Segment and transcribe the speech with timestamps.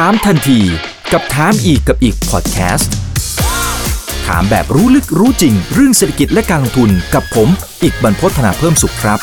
[0.00, 0.60] ถามทันที
[1.12, 2.92] กับถามอีกกับอีกพอดแคสต์
[4.26, 7.48] ถามแบบรู้ลึกรู้จริง เรื่องเศรษฐกิจและการลงทุนกับผม
[7.82, 9.18] อีกบรรพฒนาเพิ่มสุขครับ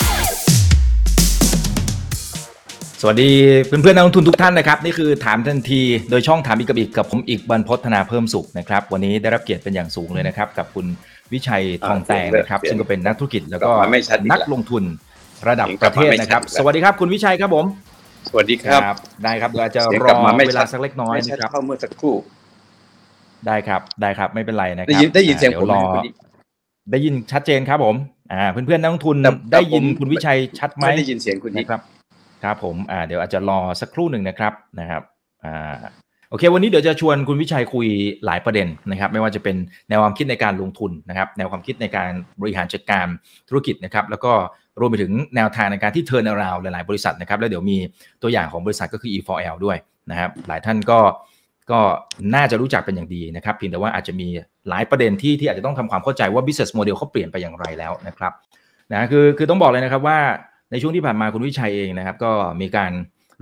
[3.01, 3.31] สวัสดี
[3.65, 10.85] เพื่อนเพื่อนนักลงทุนทุกท่านนะครับ นี่คือถามทันที โดยช่องถามอีกกับอีกกับผมอีกบรรพฒนาเพิ่มสุขนะครับ วันนี้ได้รับเกียรติเป็นอย่างสูงเลยนะครับ กับคุณ
[11.33, 13.71] วิชัยทองแตงนะครับซึ่งก็เป็นนักธุรกิจแล้วก็
[14.31, 14.83] นักลงทุน
[15.47, 17.65] ระดับประเทศนะครับ สวัสดีครับคุณวิชัยครับผม
[18.29, 18.81] สวัสดีครับ
[19.23, 22.15] ได้ครับเราจะรอเวลาสักเล็กน้อยนะครับเข้าเมื่อสักครู่
[23.47, 26.15] ได้ครับได้ครับ ไม่เป็นไรนะครัได้ยินได้ยินเสียงผมรอไหมคุณนิก
[26.91, 27.95] ได้ยินชัดเจนครับผม
[28.33, 31.81] อ่า เพื่อนเพื่อนๆนักลงทุนแต่แต่ได้ยินผมคุณวิชัยชัดไหมไม่ได้ยินเสียงคุณนิกนะครับ
[32.43, 35.03] ครับผม อ่า เดี๋ยวอาจจะรอสักครู่หนึ่งนะครับนะครับ
[35.45, 35.73] อ่า
[36.31, 37.87] โอเค วันนี้เดี๋ยวจะชวนคุณวิชัยคุย
[38.25, 39.55] หลายประเด็นนะครับ ไม่ว่าจะเป็น
[39.89, 42.09] แนวความคิดในการลงทุนนะครับ แนวความคิดในการ
[42.41, 43.05] บริหารจัดการ
[43.49, 44.33] ธุรกิจนะครับ แล้วก็
[44.79, 47.77] รวมไปถึงแนวทางในการที่เทิร์นอราวหลาย ๆ บริษัทนะครับ แล้วเดี๋ยวมี
[48.21, 49.77] ตัวอย่างของบริษัทก็คือ E4L ด้วย
[50.11, 50.99] นะครับ หลายท่านก็
[51.71, 51.79] ก็
[52.35, 54.27] น่าจะรู้จักเป็นอย่างดีนะครับเพียงแต่ว่าอาจจะมี
[54.69, 58.33] หลายประเด็นที่ที่อาจจะต้องทำความเข้าใจว่า business model เขาเปลี่ยนไปอย่างไรแล้วนะครับ
[58.91, 60.19] นะคือคือต้องบอกเลยนะครับว่า
[60.71, 62.91] ในช่วงที่ผ่านมาคุณวิชัยเองนะครับ ก็มีการ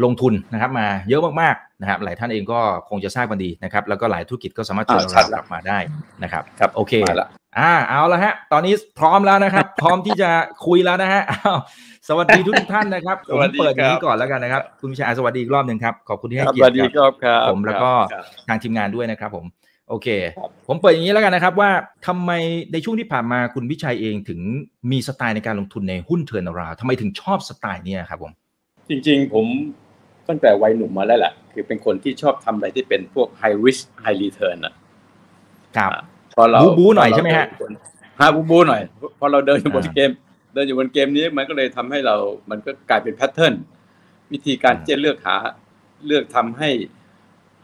[0.04, 5.80] ลงทุนนะครับมาเยอะมากๆนะครับหลายท่านเองก็คงจะทราบกันดีนะครับแล้วก็หลายธุรกิจก็สามารถเทิร์นอ่าชัดกแล้วลับมาได้
[6.24, 10.30] นะครับครับโอเคมาละอ่าเอาละฮะ ตอนนี้พร้อมแล้วนะครับ พร้อมที่จะ
[10.66, 11.58] คุยแล้วนะฮะอ้าว
[12.08, 19.46] สวัสดีทุกท่านนะครับผสมวัสดีเปิดอย่างครันี้บก่อนแล้วกันนะครับ คุณวิชัยอะสวัสดีอีกรอบหนึ่งครับขอบคุณที่ให้ครับเกีสยรวัสติดีครับครับครับผมแล้วก็ครับทางทีมงานด้วยนะครับ ผม
[19.90, 21.70] โอเคครับผมเปิดอย่างนี้แล้วกันนะครับ ว่า
[22.08, 22.32] ทำไม
[22.72, 24.40] ในช่วงที่ผ่านมาคุณวิชัยเองถึง
[24.92, 28.32] มีสไตล์ในการลงทุนในหุ้นเทิร์นราวทำไมถึงชอบสไตล์เนี้ยครับผม
[28.90, 29.46] จริง ๆ ผม
[30.30, 34.74] ตั้งแต่วัยหนุ่มมาแล้วแหละคือเป็นคนที่ชอบทำอะไรที่เป็นพวก high risk high return อะ
[35.78, 35.92] ครับ
[36.36, 37.72] พอเราบู๊บู๊หน่อยพเราใช่ไหมฮะเดินบน
[38.20, 38.82] ฮะบู๊บู๊หน่อย
[39.20, 40.12] พอเราเดินอยู่บนอ่าเกม
[40.54, 42.16] เดินอยู่บนเกมนี้มันก็เลยทำให้เรา
[42.50, 43.54] มันก็กลายเป็นแพทเทิร์น
[44.32, 45.36] วิธีการอืมที่จะเลือกหา
[46.08, 46.70] เลือกทำให้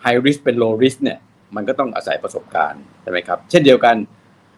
[0.03, 1.19] high risk เป็น low risk เนี่ย
[1.55, 3.95] มันก็ต้องอาศัยประสบการณ์ใช่ไหมครับ เช่นเดียวกัน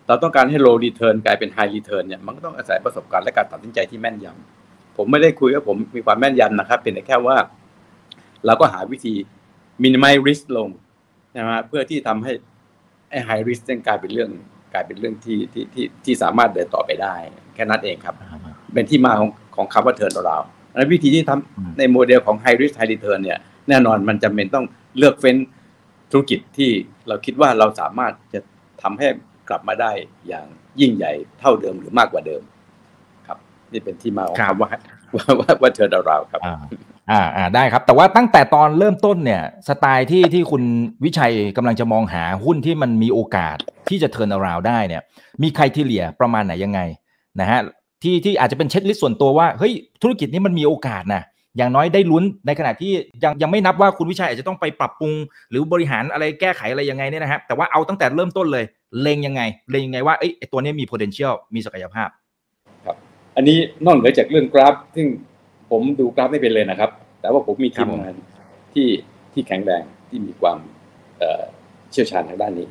[0.07, 7.37] เราต้องการให้ low return กลายเป็น high return เนี่ยมันก็ต้องอาศัยประสบการณ์และการตัดสินใจที่แม่นยำผมไม่ได้คุยว่าผมมีความแม่นยำนะครับเป็นแต่แค่ว่า
[8.45, 9.13] เราก็หาวิธี
[9.83, 10.69] minimize risk ลง
[11.31, 12.33] ใช่ไหมเพื่อที่ทำให้
[13.09, 14.29] ไอ้ high risk นั้นกลายเป็นเรื่อง
[14.73, 17.15] กลายเป็นเรื่องที่ที่ที่ที่สามารถเดินต่อไปได้
[17.55, 18.15] แค่นั้นเองครับ
[18.73, 23.39] เป็นที่มาของของคำว่า turn around และวิธีที่ทำอืมในโมเดลของ high risk high return เนี่ย
[23.69, 24.65] แน่นอนมันจำเป็นต้อง
[24.97, 25.37] เลือกเฟ้น
[26.11, 26.71] ธุรกิจที่
[27.07, 28.39] เราคิดว่าเราสามารถจะ
[28.81, 29.07] ทำให้
[29.49, 29.91] กลับมาได้
[30.27, 30.45] อย่าง
[30.81, 32.41] ยิ่งใหญ่เท่าเดิมหรือมากกว่าเดิม
[33.27, 33.37] ครับ
[33.71, 34.69] นี่เป็นที่มาของครับคำว่า
[35.15, 36.41] ว่าว่าว่า turn around ครับ
[37.11, 40.63] อ่าอ่าได้ครับ แต่ว่าตั้งแต่ตอนเริ่มต้นเนี่ย สไตล์ที่ที่คุณ
[41.05, 43.57] วิชัยกำลังจะมองหาหุ้นที่มันมีโอกาส
[43.89, 45.01] ที่จะเทิร์นราวได้เนี่ย
[45.43, 46.79] มีใครที่เหลียประมาณไหนยังไง
[47.39, 47.59] นะฮะ
[48.03, 51.23] ที่ที่อาจจะเป็นเช็คลิสต์ส่วนตัวว่าเฮ้ยธุรกิจนี้มันมีโอกาสนะ
[51.57, 52.91] อย่างน้อยได้ลุ้นในขณะที่
[53.23, 55.13] ยังยังไม่นับว่าคุณวิชัยอาจจะต้องไปปรับปรุง
[55.49, 58.65] หรือบริหารอะไรแก้ไขอะไรยังไงเนี่ยนะฮะแต่ว่าเอาตั้งแต่เริ่มต้นเลย
[59.01, 62.09] เลงยังไงเลงยังไงว่าเอ้ยไอ้ตัวนี้มี potential มีศักยภาพ
[62.85, 62.95] ครับ
[63.35, 65.07] อันนี้นอกเหนือจากเรื่องกราฟซึ่ง
[65.71, 66.91] ผมดูกราฟไม่เป็นเลยนะครับ
[67.21, 68.15] แต่ว่าผมมีครัทีบมผมงาน
[68.73, 68.87] ที่
[69.33, 70.57] ที่แข็งแรงที่มีความ
[71.19, 71.43] เอ่อ
[71.91, 72.69] เชี่ยวชาญทางด้านนี้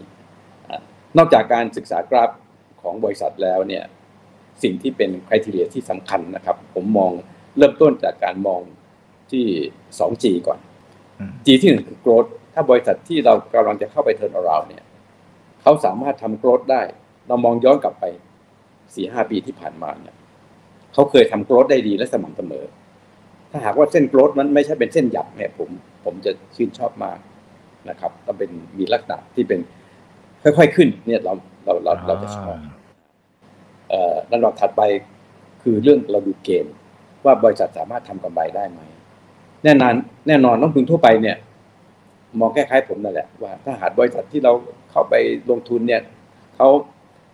[0.71, 0.81] อะ
[1.19, 2.31] นอกจากการศึกษากราฟ
[2.83, 3.84] ของบริษัทแล้วเนี่ย
[4.62, 7.12] สิ่งที่เป็นคุณทีเรียที่สำคัญนะครับ ผมมอง
[7.57, 8.61] เริ่มต้นจากการมอง
[9.31, 9.45] ที่
[9.99, 10.59] 2G ก่อน
[11.19, 14.84] อืม G ที่หนึ่งคือ growth ถ้าบริษัทที่เรากำลังจะเข้าไป turn around เนี่ย
[15.63, 16.83] เขาสามารถทำ growth ได้
[17.28, 18.05] เรามองย้อนกลับไป
[18.95, 20.17] สี่ห้าปีที่ผ่านมาเนี่ย
[20.93, 22.65] เขาเคยทำ growth ได้ดีและสม่ำเสมอ
[23.56, 25.69] ถ้าหากว่าเส้น growth นั้นไม่ใช่เป็นเส้นหยักเนี่ยผม
[26.05, 27.19] ผมจะชื่นชอบมาก
[27.89, 29.61] นะครับต้องเป็นมีลักษณะที่เป็น
[30.43, 31.33] ค่อยๆขึ้นเนี่ยเรา
[31.65, 32.56] เราเราเราจะชอบ
[33.89, 34.83] เอ่อลำดับถัดไป
[35.62, 36.75] คือเรื่องเราดูเกณฑ์
[37.25, 38.81] ว่าบริษัทสามารถทำกำไรได้ไหม
[39.65, 39.95] แน่นอน
[40.28, 41.37] แน่นอนนักลงทุนทั่วไปเนี่ย
[42.41, 44.53] มองคล้ายๆผมนั่นแหละว่าถ้าหากบริษัทที่เรา
[44.91, 45.15] เข้าไป
[45.50, 46.03] ลงทุนเนี่ย
[46.56, 46.69] เขา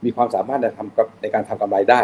[0.04, 2.02] มีความสามารถในทำกับในการทำกำไรได้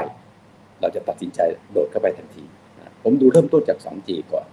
[0.80, 1.40] เราจะตัดสินใจ
[1.72, 2.57] โดดเข้าไปทันทีนะ
[3.02, 4.46] ผมดูเริ่มต้นจาก 2G ก่อน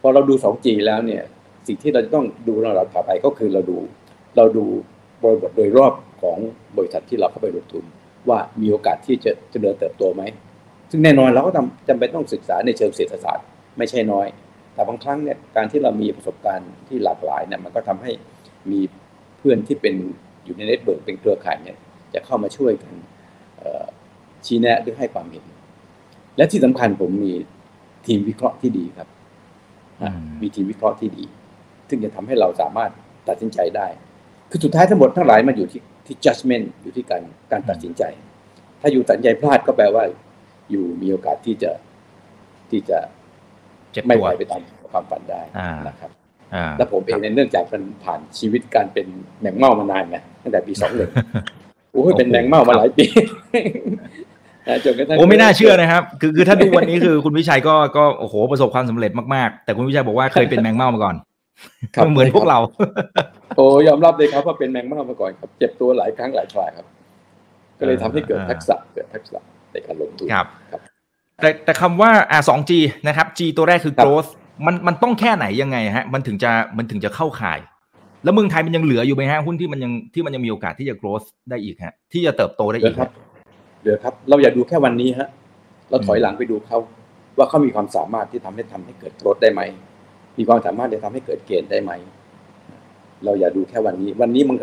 [0.00, 1.22] พอเราดู 2G แล้วเนี่ย
[1.66, 3.78] สิ่งที่เราจะต้องดูในระดับต่อไปก็คือเราดู
[4.36, 4.64] เราดู
[5.22, 5.92] บริบทโดยรอบ
[6.22, 6.38] ของ
[6.76, 7.84] บริษัทที่เราเข้าไปลงทุน
[8.28, 10.22] ว่ามีโอกาสที่จะเจริญเติบโตไหม
[10.90, 13.46] ซึ่งแน่นอนเราก็จำจำเป็นต้องศึกษาในเชิงเศรษฐศาสตร์
[13.78, 14.26] ไม่ใช่น้อย
[14.74, 18.12] แต่บางครั้งเนี่ยการที่เรามีประสบการณ์ที่หลากหลายเนี่ยมันก็ทำให้
[18.70, 18.80] มี
[19.38, 19.94] เพื่อนที่เป็น
[20.44, 21.76] อยู่ใน network เป็นเครือข่ายเนี่ย
[22.14, 22.94] จะเข้ามาช่วยกัน
[24.46, 25.44] ชี้แนะหรือให้ความเห็น
[26.36, 27.32] และที่สำคัญผมมี
[28.06, 29.08] ทีมวิเคราะห์ที่ดีครับ
[30.02, 31.24] อืมมีทีมวิเคราะห์ที่ดี
[31.88, 32.90] ซึ่งจะทำให้เราสามารถ
[33.28, 33.86] ตัดสินใจได้
[34.50, 37.22] คือสุดท้ายทั้งหมดทั้งหลายมาอยู่ที่ที่ judgment อยู่ที่การ
[37.52, 38.02] การตัดสินใจ
[38.80, 40.04] ถ้าอยู่ตัดสินใจพลาดก็แปลว่า
[40.70, 41.72] อยู่มีโอกาสที่จะ
[42.70, 42.98] ที่จะ
[43.92, 46.10] เจ็บไม่ตัวไปไปตามความฝันได้อ่านนะครับ
[46.78, 49.06] แล้วผมเองเนี่ยเนื่องจากมันผ่านชีวิตการเป็น
[49.40, 51.10] แมงเม่ามานานไงตั้งแต่ปีสองหนึ่ง
[51.92, 53.04] โอ้ยเป็นแมงเม่ามาหลายปี
[54.84, 61.16] จนกระทั่งโอ้ไม่น่าเชื่อนะครับ คือคือถ้าดูวันนี้คือคุณวิชัยก็ก็โอ้โหประสบความสำเร็จมากๆ แต่คุณวิชัยบอกว่าเคยเป็นแมงเม่ามาก่อน
[62.10, 62.58] เหมือนพวกเรา
[63.56, 66.86] โอ้ยอมรับเลยครับว่าเป็นแมงเม่ามาก่อนครับ เจ็บตัวหลายครั้งหลายคราครับ
[67.78, 69.38] ก็เลยทำให้เกิดทักษะเกิดทักษะ
[69.72, 70.46] ในการลงทุนครับ
[71.40, 72.70] แต่แต่คำว่าอ่าสอง G
[73.06, 74.30] นะครับ G ตัวแรกคือ growth
[74.66, 77.58] มันมันต้องแค่ไหนยังไงฮะ มันถึงจะมันถึงจะเข้าข่าย
[78.24, 83.10] แล้วเมืองไทยมันยังเหลืออยู่ไหมฮะหุ้นที่มันยังที่มันยังมีโอกาสที่จะ growth ได้อีกฮะ ที่จะเติบโตได้อีกครับ
[83.82, 85.28] เหลือครับ เราอย่าดูแค่วันนี้ฮะ
[85.90, 86.78] เราถอยหลังไปดูเขา
[87.38, 89.60] ว่าเขามีความสามารถที่ทำให้ทำให้เกิด growth ได้ไหม
[90.38, 91.92] มีความสามารถที่ทำให้เกิดเกณฑ์ได้ไหม
[93.24, 94.56] เราอย่าดูแค่วันนี้ วันนี้มัน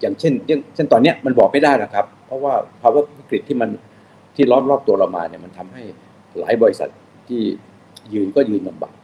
[0.00, 0.32] อย่างเช่น
[0.74, 3.70] เช่นตอนเนี้ยมันบอกไม่ได้นะครับ เพราะว่าภาวะวิกฤตที่มัน
[4.34, 5.82] ที่รอบรอบตัวเรามาเนี่ยมันทำให้
[6.40, 6.90] หลายบริษัท
[7.28, 7.42] ที่
[8.14, 8.94] ยืนก็ยืนลำบาก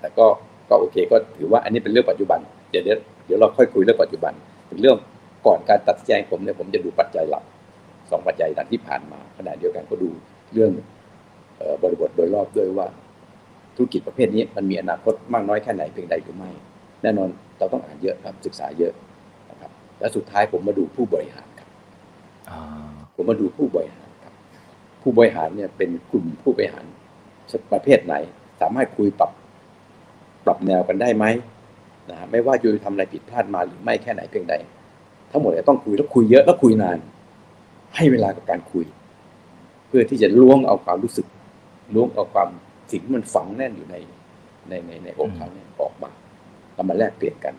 [0.00, 0.26] แต่ก็
[0.68, 2.40] ก็โอเคก็ถือว่าอันนี้เป็นเรื่องปัจจุบัน
[2.70, 4.32] เดี๋ยวเดี๋ยวเราค่อยคุยเรื่องปัจจุบัน
[4.68, 4.96] เป็นเรื่อง
[5.46, 7.44] ก่อนการตัดสินใจผมเนี่ยผมจะดูปัจจัยหลัก
[8.10, 10.10] สองปัจจัยดังที่ผ่านมาขณะเดียวกันก็ดู
[10.54, 10.72] เรื่อง
[11.82, 12.86] บริบทโดยรอบด้วยว่า
[13.76, 16.50] ธุรกิจประเภทนี้มันมีอนาคตมากน้อยแค่ไหนเพียงใดหรือไม่
[17.02, 17.28] แน่นอน
[17.58, 18.92] เราต้องอ่านเยอะครับศึกษาเยอะ
[19.50, 21.68] นะครับ และสุดท้ายผมมาดูผู้บริหารครับ
[23.14, 24.34] ผมมาดูผู้บริหารครับ
[25.02, 26.84] ผู้บริหารเนี่ยเป็นกลุ่มผู้บริหาร
[27.72, 28.14] ประเภทไหน
[28.60, 29.30] สามารถคุยปรับ
[30.44, 31.24] ปรับแนวกันได้ไหม
[32.10, 34.54] นะฮะไม่ว่าจะทำอะไรผิดพลาดมาหรือไม่แค่ไหนเพียงใด
[35.30, 36.98] ทั้งหมดจะต้องคุยแล้วคุยเยอะแล้วคุยนาน
[37.96, 38.86] ให้เวลากับการคุย
[39.88, 41.26] เพื่อที่จะล้วงเอาความรู้สึก
[41.94, 42.48] ล้วงเอาความ
[42.90, 43.96] สิ่งที่มันฝังแน่นอยู่ใน
[44.68, 46.10] ในในในอกเขาเนี่ยออกมา
[46.74, 47.54] แล้วมาแลกเปลี่ยนกัน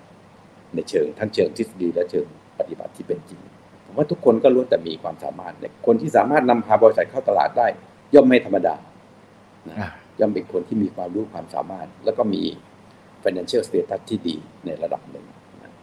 [0.74, 2.26] ในเชิงทั้งเชิงทฤษฎีและเชิง
[2.60, 3.40] ปฏิบัติที่เป็นจริง
[3.86, 7.68] ผมว่าทุกคนก็ล้วนแต่มีความสามารถเนี่ยคนที่สามารถนำพาบริษัทเข้าตลาดได้
[8.14, 8.76] ย่อมไม่ธรรมดา
[10.20, 12.44] ย่อมเป็นคนที่มีความรู้ความสามารถ แล้วก็มี
[13.24, 14.36] financial status ที่ดี
[14.66, 15.26] ในระดับหนึ่ง
[15.64, 15.74] นะ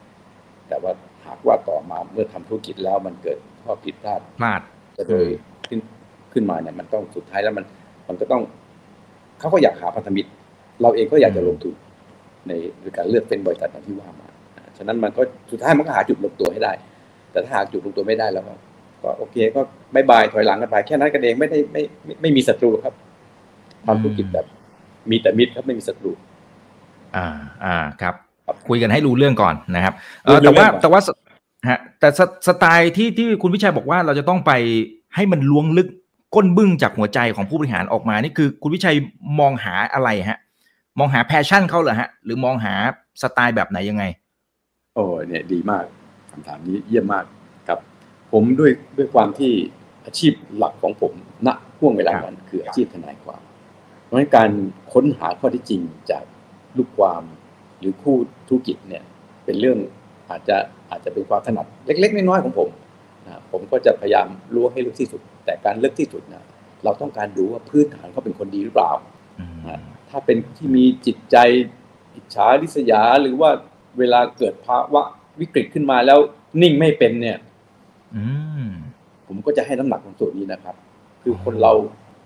[0.68, 0.92] แต่ว่า
[1.28, 4.60] หากว่าต่อมาเมื่อทำธุรกิจแล้วมันเกิดข้อผิดพลาดพลาด
[4.96, 5.26] จะโดย
[5.68, 5.80] ขึ้น
[6.32, 7.64] ขึ้นมาเนี่ยมันต้องสุดท้ายแล้วมัน
[8.08, 8.42] มันก็ต้อง
[9.38, 10.28] เขาก็อยากหาพันธมิตร
[10.82, 11.74] เราเองก็อยากจะลงทุน
[12.48, 12.52] ใน
[12.96, 14.28] การเลือกเป็นบริษัทอย่างที่ว่ามา
[14.78, 16.72] ฉะนั้นมันก็สุดท้ายมันก็หาจุดลงตัวให้ได้
[17.30, 18.44] แต่ถ้าหาจุดลงตัวไม่ได้แล้ว
[19.02, 19.60] ก็โอเคก็
[19.94, 22.94] บายบายถอยหลังกันไปแค่นั้นกันเองไม่ได้ไม่ไม่ไม่มีศัตรูครับ
[23.84, 24.46] ความธุรกิจแบบ
[25.10, 26.12] มีแต่มิตรครับไม่มีศัตรู
[27.16, 27.26] อ่า
[27.64, 28.14] อ่าครับ
[28.68, 29.94] คุยกันให้รู้เรื่องก่อนนะครับ
[30.24, 31.00] เออแต่ว่าแต่ว่า
[31.68, 32.08] ฮะแต่
[32.46, 34.52] สไตล์ที่ที่คุณวิชัยบอกว่าเราจะต้องไป
[35.14, 35.88] ให้มันล้วงลึก
[36.34, 38.96] ก้นบึ้งจากหัวใจของผู้บริหารออกมานี่คือ คุณวิชัย
[39.40, 40.38] มองหาอะไรฮะ
[40.98, 42.74] มองหา passion เขาเหรอฮะ หรือมองหา
[43.22, 44.04] สไตล์แบบไหนยังไง
[44.94, 45.84] โอ้เนี่ยดีมาก
[46.30, 47.24] คำถามนี้เยี่ยมมาก
[47.68, 47.78] ครับ
[48.32, 49.52] ผมด้วยด้วยความที่
[50.04, 51.12] อาชีพหลักของผม
[51.46, 51.48] ณ
[51.78, 53.42] ห้วงเวลานั้นคืออาชีพทนายความ
[54.04, 54.50] เพราะฉะนั้นการ
[54.92, 56.24] ค้นหาข้อเท็จจริงจาก
[56.76, 57.22] ลูกความ
[57.80, 58.16] หรือคู่
[58.48, 59.02] ธุรกิจเนี่ย
[59.44, 59.78] เป็นเรื่อง
[60.30, 60.56] อาจจะ
[60.90, 62.68] อาจจะเป็นความถนัดเล็ก ๆ น้อยๆของผม
[63.26, 66.44] นะผมก็จะพยายามรู้ให้ลึกที่สุด แต่การลึกที่สุดนะ
[66.84, 68.90] เราต้องการดูว่าพื้นฐานเขาเป็นคนดีหรือเปล่า
[70.10, 71.36] ถ้าเป็นที่มีจิตใจ
[72.14, 73.50] อิจฉาริษยาหรือว่า
[73.98, 75.02] เวลาเกิดภาวะ
[75.40, 76.18] วิกฤตขึ้นมาแล้ว
[76.62, 77.38] นิ่งไม่เป็นเนี่ย
[79.26, 80.74] ผมก็จะให้น้ำหนักตรงส่วนนี้นะครับ
[81.22, 81.72] คือคนเรา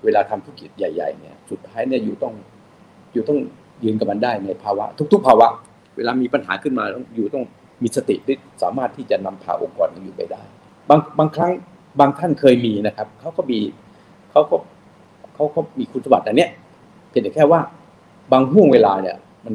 [0.04, 2.34] เวลาทำธุรกิจใหญ่ ๆ เนี่ย สุดท้ายเนี่ยอยู่ต้อง
[3.12, 3.38] อยู่ต้อง
[3.84, 5.48] ยืนกับมันได้ในภาวะ ทุก ๆ ภาวะ
[5.96, 7.44] เวลามีปัญหาขึ้นมาต้องอยู่ต้อง
[7.82, 10.42] มีสติที่สามารถที่จะนำพาองค์กรอยู่ไปได้
[10.88, 11.52] บางบางครั้ง
[12.00, 13.58] บางท่านเคยมีนะครับเขาก็มี
[14.30, 14.56] เขาก็
[15.34, 16.50] เขาก็มีคุณสมบัติอันเนี้ย
[17.08, 17.60] เพียงแต่แค่ว่า
[18.32, 19.54] บางห่วงเวลาเนี่ยมัน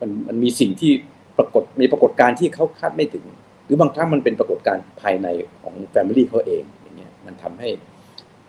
[0.00, 0.92] มันมันมีสิ่งที่
[1.38, 3.24] ปรากฏมีปรากฏการณ์ที่เขาคาดไม่ถึง
[3.64, 5.26] หรือบางครั้งมันเป็นปรากฏการณ์ภายใน
[5.62, 7.68] ของแฟมิลี่เขาเองอย่างเงี้ยมันทำให้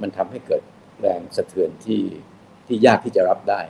[0.02, 0.62] มันทำให้เกิด
[1.02, 2.02] แรงสะเทือนที่
[2.68, 3.62] ที่ยากที่จะรับได้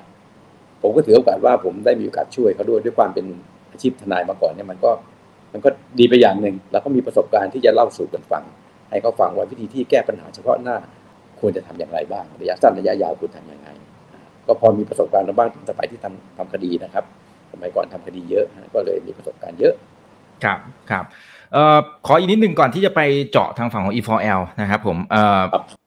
[0.82, 3.26] ผมก็ถือโอกาสว่าผมได้มีโอกาสช่วยเขาด้วยด้วยความเป็น
[3.72, 4.92] อาชีพทนายมาก่อนเนี่ยมันก็
[5.54, 5.70] มันก็
[6.00, 8.44] ดีไปอย่างหนึ่งแล้วก็มีประสบการณ์ที่จะเล่าสู่กันฟัง
[8.90, 10.78] ให้เขาฟังว่าวิธีที่แก้ปัญหาเฉพาะหน้า
[11.40, 13.70] ควรจะทำอย่างไรบ้างระยะสั้นระยะยาวควรทำยังไง
[14.48, 17.06] ก็พอมีประสบการณ์บ้างสมัยที่ทำทำคดีนะครับ
[17.52, 18.46] สมัยก่อนทำคดีเยอะ
[18.76, 19.74] ก็เลยมีประสบการณ์เยอะ
[20.44, 20.60] ครับ
[20.90, 21.06] ครับ
[22.06, 25.42] ขออีกนิดหนึ่งก่อนที่จะไปเจาะทางฝั่งของ E4L นะครับผมเอ่อ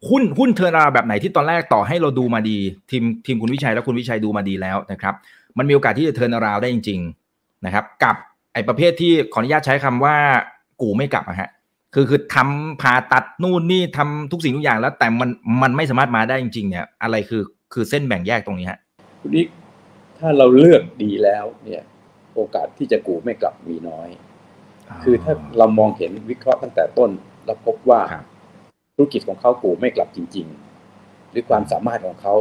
[0.09, 2.59] หุ้นหุ้น turnaround แบบไหนที่ตอนแรกต่อให้เราดูมาดี
[2.91, 5.15] ทีมทีมคุณวิชัยและคุณวิชัยดูมาดีแล้วนะครับ
[5.59, 7.01] มันมีโอกาสที่จะ turnaround ได้จริง
[7.33, 8.17] ๆนะครับ กับ
[8.53, 10.17] ไอ้ประเภทที่ขออนุญาตใช้คำว่า
[10.81, 11.51] กู่ไม่กลับอะฮะ
[11.95, 15.31] คือคือทำผ่าตัดนู่นนี่ทำทุกสิ่งทุกอย่างแล้ว แต่มัน
[15.63, 17.43] มันไม่สามารถมาได้จริง ๆ เนี่ย อะไรคือ
[17.73, 18.79] คือเส้นแบ่งแยกตรงนี้ฮะ
[19.21, 19.45] คุณนี้
[20.19, 21.83] ถ้าเราเลือกดีแล้วเนี่ย
[22.35, 24.09] โอกาสที่จะกูไม่กลับมีน้อย
[25.03, 27.11] คือถ้าเรามองเห็นวิเคราะห์ตั้งแต่ต้น
[27.47, 28.01] เราพบว่า
[28.95, 30.47] ธุรกิจของเขากูไม่กลับจริง
[30.89, 32.35] ๆ หรือความสามารถของเขา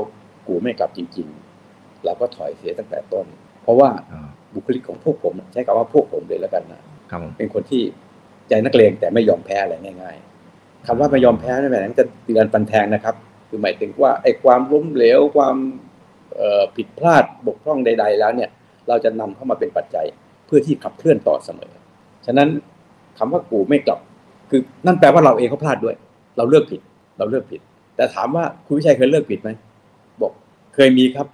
[0.48, 1.28] กูไม่กลับจริง
[1.66, 3.26] ๆ เราก็ถอยเสียตั้งแต่ต้น
[3.64, 3.90] เพราะว่า
[4.54, 7.84] บุคลิกของพวกผม ใช้คำว่าพวกผมเลยแล้วกันนะครับผมเป็นคนที่
[8.50, 10.18] ใจนักเลงแต่ไม่ยอมแพ้อะไรง่าย
[10.52, 13.16] ๆคำว่าไม่ยอมแพ้นั่นหมายถึงจะตีกันปันแทงนะครับ
[13.48, 15.56] คือหมายถึงว่าไอ้ความล้มเหลวความ
[16.36, 18.50] เอ่อผิดพลาดบกพร่องใด ๆ แล้วเนี่ย
[18.88, 20.06] เราจะนำเข้ามาเป็นปัจจัย
[20.46, 21.74] เพื่อที่ขับเคลื่อนต่อเสมอ
[22.26, 22.50] ฉะนั้น
[23.18, 24.00] คำว่ากูไม่กลับ
[24.50, 25.96] คือนั่นแปลว่าเราเองก็พลาดด้วย
[26.38, 26.82] เราเลือกผิด
[27.18, 27.62] เราเลือกผิด
[27.96, 29.50] แต่ถามว่าคุณวิชัยเคยเลิกผิดไหม
[30.22, 30.32] บอก
[30.76, 31.28] เคยมีครับ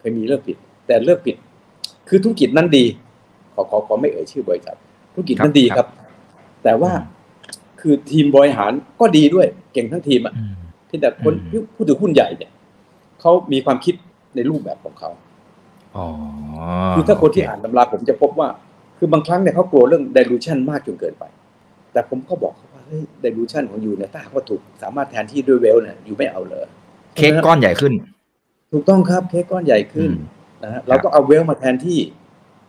[0.00, 1.36] เคยมีเลิกผิด แต่เลิกผิด
[2.08, 2.84] คือธุรกิจนั้นดี
[3.54, 4.76] ขอขอขอไม่เอ่ยชื่อบริษัท
[5.12, 5.86] ธุรกิจนั้นดีครับ
[6.64, 6.92] แต่ว่า
[7.80, 10.54] คือทีมบริหารก็ดีด้วย เก่งทั้งทีมอะอืม
[10.86, 12.50] เพียงแต่คนอืมผู้ถือหุ้นใหญ่เนี่ย
[13.20, 13.94] เขามีความคิด
[14.34, 15.10] ในรูปแบบของเขา
[15.96, 16.06] อ๋อ
[16.94, 18.48] คือถ้าคนที่โเอ่านตำราผมจะพบว่า
[19.02, 21.24] คือบางครั้งเนี่ยเขากลัวเรื่อง dilution มากจนเกินไป
[21.92, 26.66] แต่ผมก็บอกเขาว่าเฮ้ย dilution ของยูเนี่ยถ้าหากว่าถูกสามารถแทนที่ด้วยเวลเนี่ยยูไม่เอาเลย
[27.16, 27.92] เค้กก้อนใหญ่ขึ้น
[28.72, 31.98] ถูกต้องครับเค้กก้อนใหญ่ขึ้นอืมนะฮะเราต้องเอาเวลมาแทนที่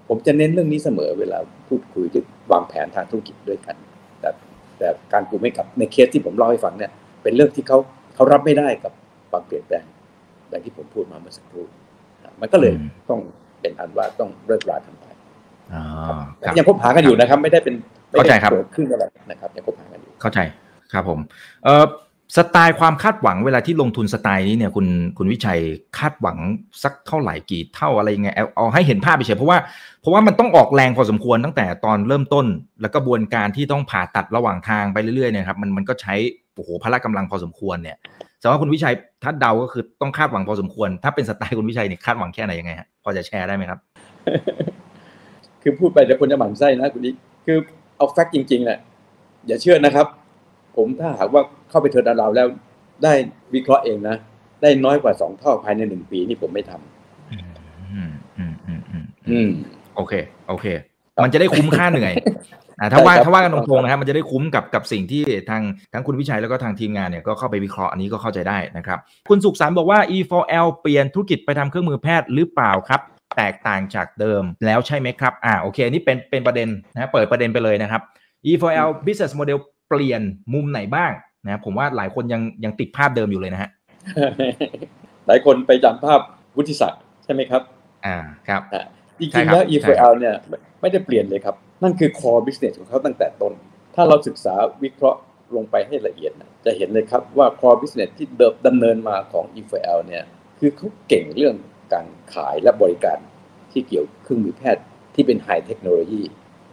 [0.07, 2.21] ผมจะเน้นเรื่องนี้เสมอเวลาพูดคุยจะ
[2.51, 3.75] วางแผนทางธุรกิจด้วยกัน
[4.19, 4.29] แต่
[4.77, 6.91] แต่การกูไม่กลับในเคสที่ผมเล่าให้ฟังเนี่ย
[7.23, 7.77] เป็นเรื่องที่เขา
[8.15, 8.93] เขารับไม่ได้กับ
[9.29, 9.83] ความเปลี่ยนแปลง
[10.49, 11.65] อย่างที่ผมพูดมาเมื่อสักครู่
[12.23, 13.21] นะมันก็เลยอืมต้อง
[13.61, 14.95] เป็นอันว่าต้องเลิกรากัน
[16.57, 17.75] ยังคบหากันอยู่นะครับ ไม่ได้เป็น
[18.11, 20.39] ไม่ได้เข้าใจครับเกิดขึ้นอะไรนะครับยังคบหากันอยู่เข้าใจ
[20.93, 21.19] ครับผม
[21.63, 21.85] เอ่อ
[22.37, 24.87] สไตล์ความคาดหวังเวลาที่ลงทุนสไตล์นี้เนี่ยคุณ
[25.17, 25.59] คุณวิชัย
[25.97, 26.37] คาดหวัง
[26.83, 29.57] สักเท่าไหร่กี่เท่าอะไรยังไงเอาเอาให้เห็นภาพไปเฉยเพราะว่า
[30.01, 32.45] เพราะว่ามันต้องออกแรงพอสมควรตั้งแต่ตอนเริ่มต้น
[32.81, 36.13] แล้วกระบวนการที่ต้องผ่าตัดระหว่างทางไปเรื่อยๆเนี่ยครับมันมันก็ใช้
[36.55, 37.97] โอ้โหพละกำลังพอสมควรเนี่ย
[38.39, 43.79] แต่ว่าคุณวิชัยถ้าเดาก็คือต้องคาดหวังพอสมควร ถ้าเป็นสไตล์คุณวิชัยเนี่ยคาดหวังแค่ไหนยังไงฮะพอจะแชร์ได้ไหมครับ
[45.61, 47.11] คือพูดไปเดี๋ยวคนจะหมั่นไส้นะคุณดิ
[47.45, 47.57] คือ
[47.97, 48.79] เอาแฟกต์จริงๆแหละ
[49.47, 50.07] อย่าเชื่อนะครับ
[50.77, 52.47] ผมถ้าหากว่าเข้าไปเทิร์นดาวแล้ว
[53.03, 53.13] ได้
[53.53, 54.15] วิเคราะห์เองนะ
[54.61, 57.43] ได้น้อยกว่าสองเท่าภายในหนึ่งปีนี่ผมไม่ทำอืม
[57.95, 59.49] อืมอืมอืมอืมอืม
[59.95, 60.13] โอเค
[60.49, 60.65] โอเค
[61.15, 62.13] ครับมันจะได้คุ้มค่าเหนื่อย
[62.79, 65.61] อ่าถ้าว่าใช่ครับถ้าว่ากันตรงๆนะครับมันจะได้คุ้มกับกับสิ่งที่ทาง
[65.93, 68.99] ทั้งคุณวิชัยแล้วก็ทางทีมงานเนี่ยก็เข้าไปวิเคราะห์อันนี้ก็เข้าใจได้นะครับ
[69.29, 73.01] คุณสุขสารบอกว่า E4L เปลี่ยนธุรกิจไปทำเครื่องมือแพทย์หรือเปล่าครับ
[73.37, 78.01] แตกต่างจากเดิมแล้วใช่ไหมครับ อ่าโอเคอันนี้เป็นเป็นประเด็นนะเปิดประเด็นไปเลยนะครับ
[78.49, 79.57] E4L business model
[79.89, 80.21] เปลี่ยน
[80.53, 81.11] มุมไหนบ้าง
[81.45, 83.69] นะผมว่าหลายคนยังยังติดภาพเดิมอยู่เลยนะฮะ
[85.27, 86.19] หลายคนไปจำภาพ
[86.57, 87.61] วุฒิศักดิ์ใช่ไหมครับ
[88.05, 88.61] อ่าครับ
[89.19, 93.53] จใช่ริงคๆรับแล้วใช่ครับ E4L เนี่ยไม่ไม่ได้เปลี่ยนเลยครับ นั่นคือ core business ของเขาตั้งแต่ต้น
[93.95, 95.19] ถ้าเราศึกษาวิเคราะห์
[95.55, 100.23] ลงไปให้ละเอียดนะจะเห็นเลยครับว่า core business ที่เดิมดำเนินมาของ E4L เนี่ย
[100.59, 101.55] คือเขาเก่งเรื่อง
[101.93, 103.17] การขายและบริการ
[103.71, 104.83] ที่เกี่ยวเครื่องมือแพทย์
[105.15, 106.23] ที่เป็น high technology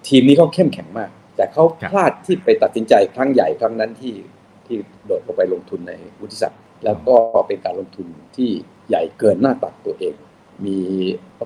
[0.06, 4.14] ทีมนี้เขาเข้มแข็งมาก แต่เขาครับพลาดที่ไปตัดสินใจครั้งใหญ่ครั้งนั้นที่
[4.66, 8.06] ที่โดดลงไปลงทุนในวุฒิศักดิ์แล้วก็เป็นการลงทุน
[8.36, 8.50] ที่
[8.88, 10.14] ใหญ่เกินหน้าตักตัวเอง
[10.66, 10.78] มี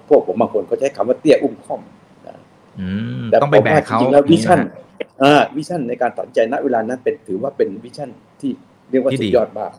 [0.09, 1.81] พวกผมบางคนเขาใช้คำว่าเตี้ยอุ้มค่อม
[2.27, 2.37] นะ
[2.81, 2.89] อื
[3.23, 8.11] มแต่ต้องไปแบกเขาผมว่จริงๆแล้ว vision อย่างนี้นะฮะอ่า vision ในการตัดสินใจณเวลานั้นเป็นถือว่าเป็น vision
[8.41, 8.51] ที่
[8.91, 9.73] เรียกว่าที่สุดยอดมาก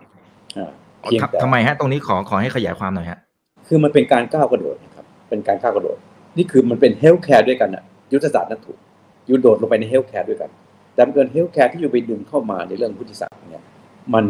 [0.57, 0.71] อ่า
[1.01, 3.19] เพียงแต่ทำไมฮะ ตรงนี้ขอขอให้ขยายความหน่อยฮะ
[3.75, 5.97] คือมันเป็นการก้าวกระโดดนะครับ เป็นการก้าวกระโดด
[6.37, 8.77] นี่คือมันเป็น healthcare ด้วยกันอะยุทธศาสตร์นั้นถูก
[9.29, 10.49] you โดดลงไปใน healthcare ด้วยกัน
[10.93, 13.63] แต่เกิน healthcare ที่ you ไปดึงเข้ามาในเรื่องวุฒิศักดิ์เนี่ย
[14.13, 14.25] มัน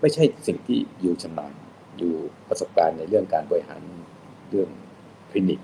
[0.00, 1.52] ไม่ใช่สิ่งที่ you ชำนาญ
[1.98, 2.12] you
[2.48, 3.80] ประสบการณ์ในเรื่องการบริหาร
[4.50, 4.68] เรื่อง
[5.30, 5.60] คลินิก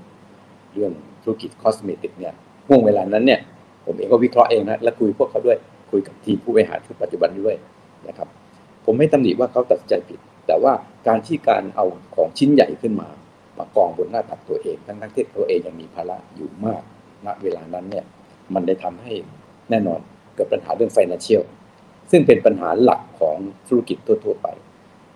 [0.75, 2.35] เรื่องธุรกิจ cosmetic เนี่ย
[2.69, 3.41] ห้วงเวลานั้นเนี่ย
[3.85, 5.57] ผมเองก็วิเคราะห์เองนะและคุยพวกเขาด้วย
[5.91, 7.55] คุยกับทีมผู้บริหารชุดปัจจุบันด้วย
[8.09, 8.29] นะครับ
[8.85, 10.73] ผมไม่ตำหนิว่าเขาตัดใจผิด แต่ว่า
[11.09, 11.85] การที่การเอา
[12.17, 13.09] ของชิ้นใหญ่ขึ้นมา
[13.59, 16.83] มากองบนหน้าตักตัวเอง ทั้งทั้งที่ตัวเองยังมีภาระอยู่มาก
[17.27, 18.05] ณเวลานั้นเนี่ย
[18.55, 19.13] มันได้ทำให้
[19.71, 20.01] แน่นอน
[20.35, 21.43] เกิดปัญหาเรื่อง financial
[22.11, 23.37] ซึ่งเป็นปัญหาหลักของ
[23.69, 24.49] ธุรกิจทั่ว ๆ ไป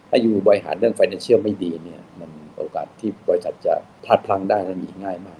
[0.08, 5.38] ถ้าอยู่บริหารเรื่อง financial ไม่ดีเนี่ยมันโอกาสที่บริษัทจะพลาดพลั้งได้นั้นมีง่ายมาก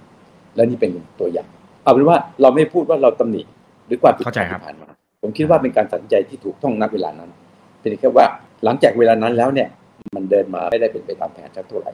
[0.55, 1.47] และนี่เป็นตัวอย่าง
[1.83, 3.41] เอาเป็นว่าเราไม่พูดว่าเราตำหนิ
[3.85, 4.89] หรือความผิดพลาดเข้าใจครับที่ผ่านมา
[5.21, 7.29] ผมคิดว่าเป็นการตัดสินใจที่ถูกต้องณเวลานั้น
[7.79, 8.25] เป็นแค่ว่า
[8.63, 9.69] หลังจากเวลานั้นแล้วเนี่ย
[10.15, 11.91] มันเดินมาไม่ได้เป็นไปตามแผนสักเท่าไหร่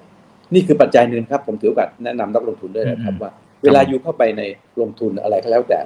[0.53, 3.31] นี่คือปัจจัยหนึ่งครับ ผมถือโอกาสแนะนำนักลงทุนด้วยนะครับอืมว่า
[3.63, 4.41] เวลาอยู่เข้าไปใน
[4.81, 5.79] ลงทุนอะไรก็แล้วแต่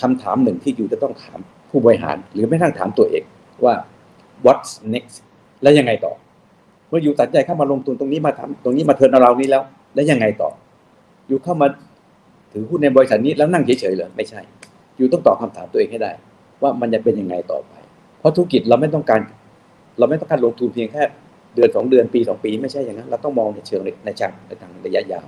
[0.00, 1.38] คำถามหนึ่งที่อยู่จะต้องถาม
[1.70, 3.22] ผู้บริหาร หรือไม่ทั้งถามตัวเอง
[3.64, 3.74] ว่า
[4.46, 5.16] what's next
[5.62, 6.12] แล้วยังไงต่อ
[6.88, 9.62] เมื่ออยู่ตัดใจเข้ามาลงทุนตรงนี้มาทำตรงนี้มาเทิร์นเอาเรานี้แล้ว
[9.94, 10.50] แล้วยังไงต่อ
[11.28, 11.68] อยู่เข้ามา
[12.52, 14.40] ถือหุ้นในบริษัทนี้แล้วนั่งเฉยๆเหรอไม่ใช่
[14.96, 16.12] อยู่ต้องตอบคำถามตัวเองให้ได้
[16.62, 17.72] ว่ามันจะเป็นยังไงต่อไป
[18.18, 19.20] เพราะธุรกิจเราไม่ต้องการ
[19.98, 21.02] เราไม่ต้องการลงทุนเพียงแค่
[21.54, 25.26] เดือนสองเดือนปีสองปีไม่ใช่อย่างนั้น เราต้องมองในเชิงในเชิงในทางระยะยาว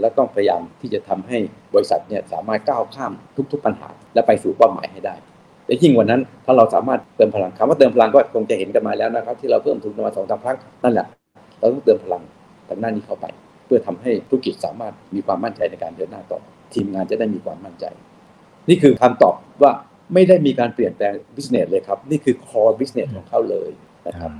[0.00, 1.38] แล้วต้องพยายามที่จะทำให้
[1.74, 3.12] บริษัทเนี่ยสามารถก้าวข้าม
[3.52, 5.14] ทุก ๆ ปัญหา และไปสู่เป้าหมายให้ได้
[5.66, 11.06] แต่ยิ่งกว่านั้นถ้าเราสามารถเติมพลังคำว่าเติมพลังก็คงจะเห็นกันมาแล้วนะครับ ที่เราเพิ่มทุนมาสองสามครั้งนั่นแหละ
[11.58, 12.22] เราต้องเติมพลัง
[12.68, 13.26] ทางด้านนี้เข้าไป
[13.66, 16.40] เพื่อทำให้ธุรกิจสามารถมีความมั่นใจในการเดินหน้าต่อ
[16.74, 17.84] ทีมงานจะได้มีความมั่นใจ
[18.68, 19.72] นี่คือคำตอบว่า
[20.14, 23.70] ไม่ได้มีการเปลี่ยนแปลง business เลยครับ นี่คือ core business ของเขาเลย
[24.08, 24.30] นะครับ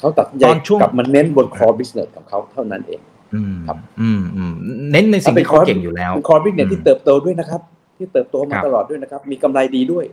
[0.00, 0.44] เขาตัดใจ
[0.82, 3.00] กลับมาเน้นบน core business ของเขาเท่านั้นเอง
[3.34, 4.52] อืมครับอืมอืม
[4.92, 7.60] เน้นในสิ่งที่เขาเก่งอยู่แล้วเป็น core business ที่เติบโตด้วยนะครับ
[7.96, 10.04] ที่เติบโตมาตลอดด้วยนะครับ มีกำไรดีด้วย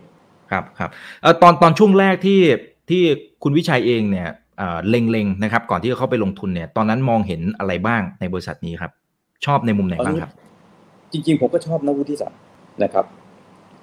[0.51, 0.89] ครับครับ
[1.21, 2.41] เออตอนตอนช่วงแรกที่
[2.89, 3.01] ที่
[3.43, 4.29] คุณวิชัยเองเนี่ย
[4.89, 8.91] เล็งๆนะครับ ก่อนที่จะเข้าไปลงทุนเนี่ย ตอนนั้นมองเห็นอะไรบ้างในบริษัทนี้ครับ
[9.45, 10.31] ชอบในมุมไหนบ้างครับ
[11.11, 12.39] จริง ๆ ผมก็ชอบนักวุฒิศาสตร์
[12.83, 13.05] นะครับ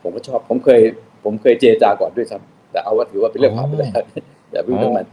[0.02, 0.80] ผมก็ชอบผมเคย
[1.24, 3.92] ผมเคยเจรจาก่อนด้วยซ้ำแต่เอาว่าถือว่าเป็นเรื่องผ่านไปแล้ว
[4.52, 5.06] อย่าเพิ่งเรื่องมัน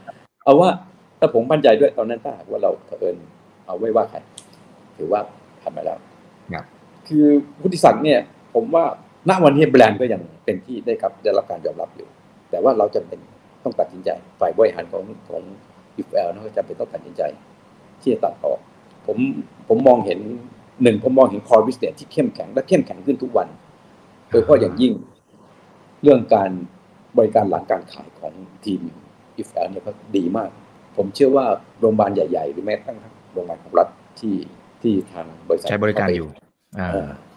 [0.44, 0.70] เอาว่า
[1.20, 3.16] ถ้าผมมั่นใจด้วยตอนนั้นถ้าหากว่าเราเผอิญ
[3.66, 4.18] เอาไว้ว่าใคร
[4.98, 5.22] ถือว่า
[5.62, 6.00] ผ่านไปแล้ว
[7.08, 7.26] คือ
[7.62, 8.20] วุฒิศักดิ์เนี่ย
[8.54, 8.86] ผมว่า
[9.30, 12.08] ณวันนี้แบรนด์ก็ยังเป็นที่ได้รับได้รับการยอมรับอยู่
[12.50, 13.20] แต่ว่าเราจำเป็น
[13.64, 15.42] ต้องตัดสินใจ ฝ่ายบริหารของของ
[15.98, 17.22] EFORL นะก็จำเป็นต้องตัดสินใจ
[18.02, 18.60] ที่จะตัดออก
[19.06, 19.18] ผม
[19.68, 20.20] ผมมองเห็น
[20.84, 23.48] หนึ่งผมมองเห็น core business ที่เข้มแข็งและเข้มแข็งขึ้นทุกวัน
[24.30, 24.94] โดยเฉพาะอย่างยิ่ง
[26.04, 26.52] เรื่องการ
[27.18, 28.34] บริการหลังการขายของ
[28.66, 28.82] ทีม
[29.36, 30.50] EFORL เนี่ยก็ดีมาก
[30.98, 31.46] ผมเชื่อว่า
[31.80, 32.98] โรงพยาบาลใหญ่ ๆ หรือแม้กระทั่ง
[33.34, 33.88] โรงพยาบาลของรัฐ
[34.20, 34.36] ที่
[34.82, 36.30] ที่ทางบริษัทใช้บริการอยู่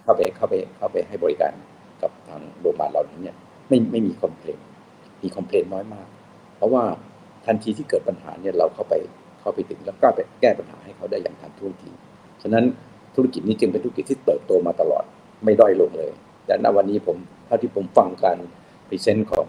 [0.04, 1.52] เข้าไปเข้าไปเข้าไปให้บริการ
[2.02, 3.36] กับทางโรงพยาบาลเหล่านี้เนี่ย
[3.68, 4.58] ไม่ไม่มี complain
[5.22, 6.06] มี complain น้อยมาก
[6.56, 6.84] เพราะว่า
[7.46, 8.94] ทันทีที่เกิดปัญหาเนี่ยเราเข้าไป
[9.40, 11.90] เข้าไปถึงแล้วก็ไปแก้ปัญหาให้เขาได้อย่างทันท่วงที
[12.42, 12.64] ฉะนั้น
[13.14, 15.04] ธุรกิจนี้จึงเป็นธุรกิจที่เติบโตมาตลอด
[15.44, 16.12] ไม่ด้อยลงเลย
[16.46, 18.38] แต่ณวันนี้ผมเท่าที่ผมฟังการ
[18.88, 19.46] present ของ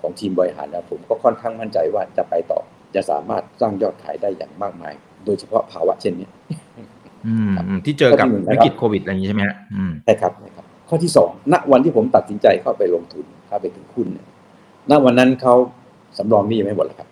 [0.00, 2.60] ของทีมบริหารแล้วผมก็ค่อนข้างมั่นใจว่าจะไปต่อ
[2.94, 6.28] จะสามารถสร้างยอดขายได้อย่างมากมาย โดยเฉพาะภาวะเช่นนี้
[7.84, 9.42] ที่เจอกับวิกฤตโควิดอะไรอย่างนี้ใช่ไหม
[10.04, 14.08] ใช่ครับครับ ข้อที่สองณวันที่ผมตัดสินใจเข้าไปลงทุนเข้าไปถึงคุณ
[14.90, 15.54] ณวันนั้นเขา
[16.18, 17.08] สำรองนี่ยังไม่หมดแล้วครับ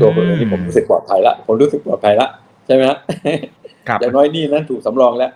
[0.00, 2.26] ตัวผมนี่ผมรู้สึกปลอดภัยละผมรู้สึกปลอดภัยละ
[2.66, 2.98] ใช่ไหมฮะ
[4.00, 5.30] อย่างน้อยนี่นั้นถูกสำรองแล้ว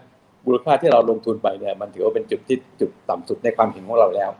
[0.45, 4.31] มูลค่าที่เราลงทุนไปเนี่ยมันถือว่าเป็นจุดที่จุดต่ำสุดในความเห็นของเราแล้ว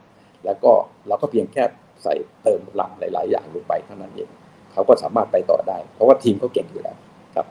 [0.45, 0.73] แล้วก็
[1.09, 1.63] เราก็เพียงแค่
[2.03, 4.29] ใส่เติมหลังหลาย ๆ อย่างลงไปเท่านั้นเอง
[4.73, 6.97] เขาก็สามารถไปต่อได้ เพราะว่าทีมเขาเก่งอยู่แล้ว
[7.35, 7.47] ครับ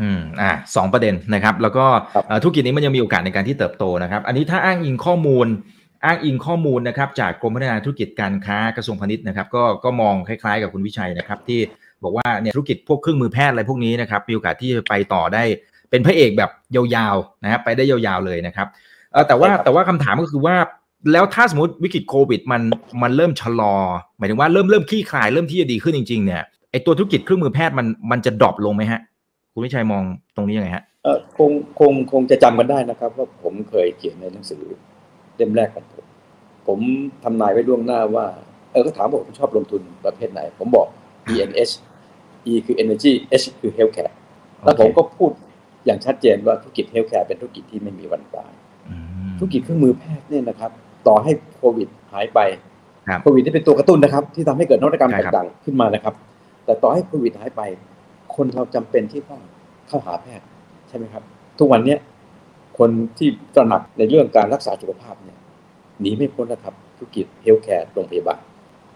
[0.00, 1.86] อืมอ่าสองประเด็นนะครับ แล้วก็
[2.42, 5.46] ธุรกิจนี้มันยังมีโอกาสในการที่เติบโตนะครับ อันนี้ถ้าอ้างอิงข้อมูล
[6.04, 11.60] อ้างอิงข้อมูลนะครับ จากกรมพัฒนาธุรกิจการค้ากระทรวงพาณิชย์นะครับ ก็ก็มองคล้ายๆ กับคุณวิชัยนะครับ ที่
[12.02, 15.42] บอกว่าเนี่ยธุรกิจพวกเครื่องมือแพทย์อะไรพวกนี้นะครับมีโอกาสที่จะไปต่อได้
[15.90, 18.66] เป็นพระเอกแบบยาวๆนะครับไปได้ยาวๆเลยนะครับ
[19.12, 20.56] เออแต่ว่าแต่ว่าคำถามก็คือว่า
[21.12, 22.62] แล้วถ้าสมมติวิกฤตโควิดมัน
[23.02, 23.74] มันเริ่มชะลอ
[24.18, 29.00] หมายถึงว่าเริ่มเริ่มคลี่คลายเริ่มที่จะดีขึ้นจริง ๆ เนี่ยไอตัวธุรกิจเครื่องมือแพทย์มันมันจะดรอปลงไหมฮะ
[29.52, 30.02] คุณวิชัยมอง
[30.36, 34.62] ตรงนี้ยังไงฮะเออคงคงคงจะจำกันได้นะครับ ว่าผมเคยเขียนในหนังสือ
[35.36, 36.04] เล่มแรกของผม
[36.66, 36.78] ผม
[37.24, 38.26] ทำนายไว้ล่วงหน้าว่า
[38.72, 40.86] เออก็ถามว่าผมชอบลงทุนประเภทไหน ผมบอก
[41.32, 41.72] ENH
[42.50, 44.14] E คือ Energy H คือ Healthcare
[44.64, 45.30] แล้วผมก็พูด
[45.86, 48.52] อย่างชัดเจนว่าธุรกิจ healthcare เป็นธุรกิจที่ไม่มีวันตาย
[49.38, 50.70] ธุรกิจเครื่องมือแพทย์เนี่ยนะครับ
[51.08, 52.40] ต่อให้โควิดหายไป
[53.22, 56.14] โควิดนี่เป็นตัวกระตุ้นนะครับ ที่ทำให้เกิดนวัตกรรมต่างๆขึ้นมานะครับ
[56.64, 57.62] แต่ต่อให้โควิดหายไป
[58.34, 59.40] คนเราจำเป็นที่ต้อง
[59.88, 60.46] เข้าหาแพทย์
[60.88, 61.22] ใช่ไหมครับ
[61.58, 61.98] ทุกวันเนี้ย
[62.78, 65.38] คนที่ตระหนักในเรื่องการรักษาสุขภาพเนี่ย
[66.00, 68.40] หนีไม่พ้นนะครับธุรกิจ healthcare โรงพยาบาล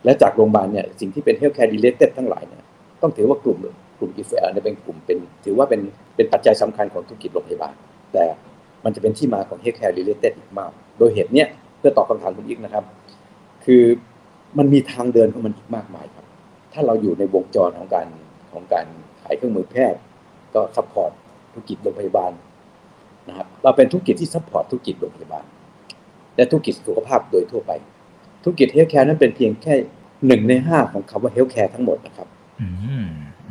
[0.04, 2.62] และจากโรงพยาบาลเนี่ยสิ่งที่เป็น healthcare related ทั้งหลายเนี่ย
[3.02, 3.58] ต้องถือว่ากลุ่ม
[3.98, 5.80] กลุ่ม EFORL เนี่ยเป็นกลุ่มเป็น ถือว่าเป็น
[6.16, 7.74] เป็นปัจจัยสำคัญของธุรกิจโรงพยาบาล
[8.12, 8.24] แต่
[8.84, 12.84] มันจะเป็นที่มาของ healthcare related อีกมาก โดยเหตุเนี้ยเพื่อตอบคำถามคุณอิกนะครับ
[13.64, 13.82] คือ
[14.58, 16.26] มันมีทางเดินของมันอีกมากมายครับ
[16.72, 18.06] ถ้าเราอยู่ในวงจรของการ
[18.52, 18.86] ของการ
[19.22, 20.00] ขายเครื่องมือแพทย์
[20.54, 21.10] ก็ support
[21.52, 22.32] ธุรกิจโรงพยาบาล
[23.28, 25.44] นะครับ เราเป็นธุรกิจที่ support ธุรกิจโรงพยาบาล
[26.36, 27.72] และธุรกิจสุขภาพโดยทั่วไป
[28.42, 29.74] ธุรกิจ healthcare นั้นเป็นเพียงแค่
[30.26, 32.28] หนึ่งในห้าของคำว่า healthcare ทั้งหมดนะครับ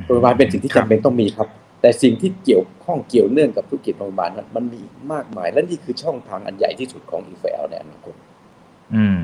[0.06, 1.48] โรงพยาบาลเป็นสิ่งที่จำเป็นต้องมีครับ
[1.82, 8.16] แต่สิ่งที่เกี่ยวข้องเกี่ยวเนื่องกับธุรกิจโรงพยาบาลนั้นมันมีมากมาย และนี่คือช่องทางอันใหญ่ที่สุดของ EFORL ในอนาคต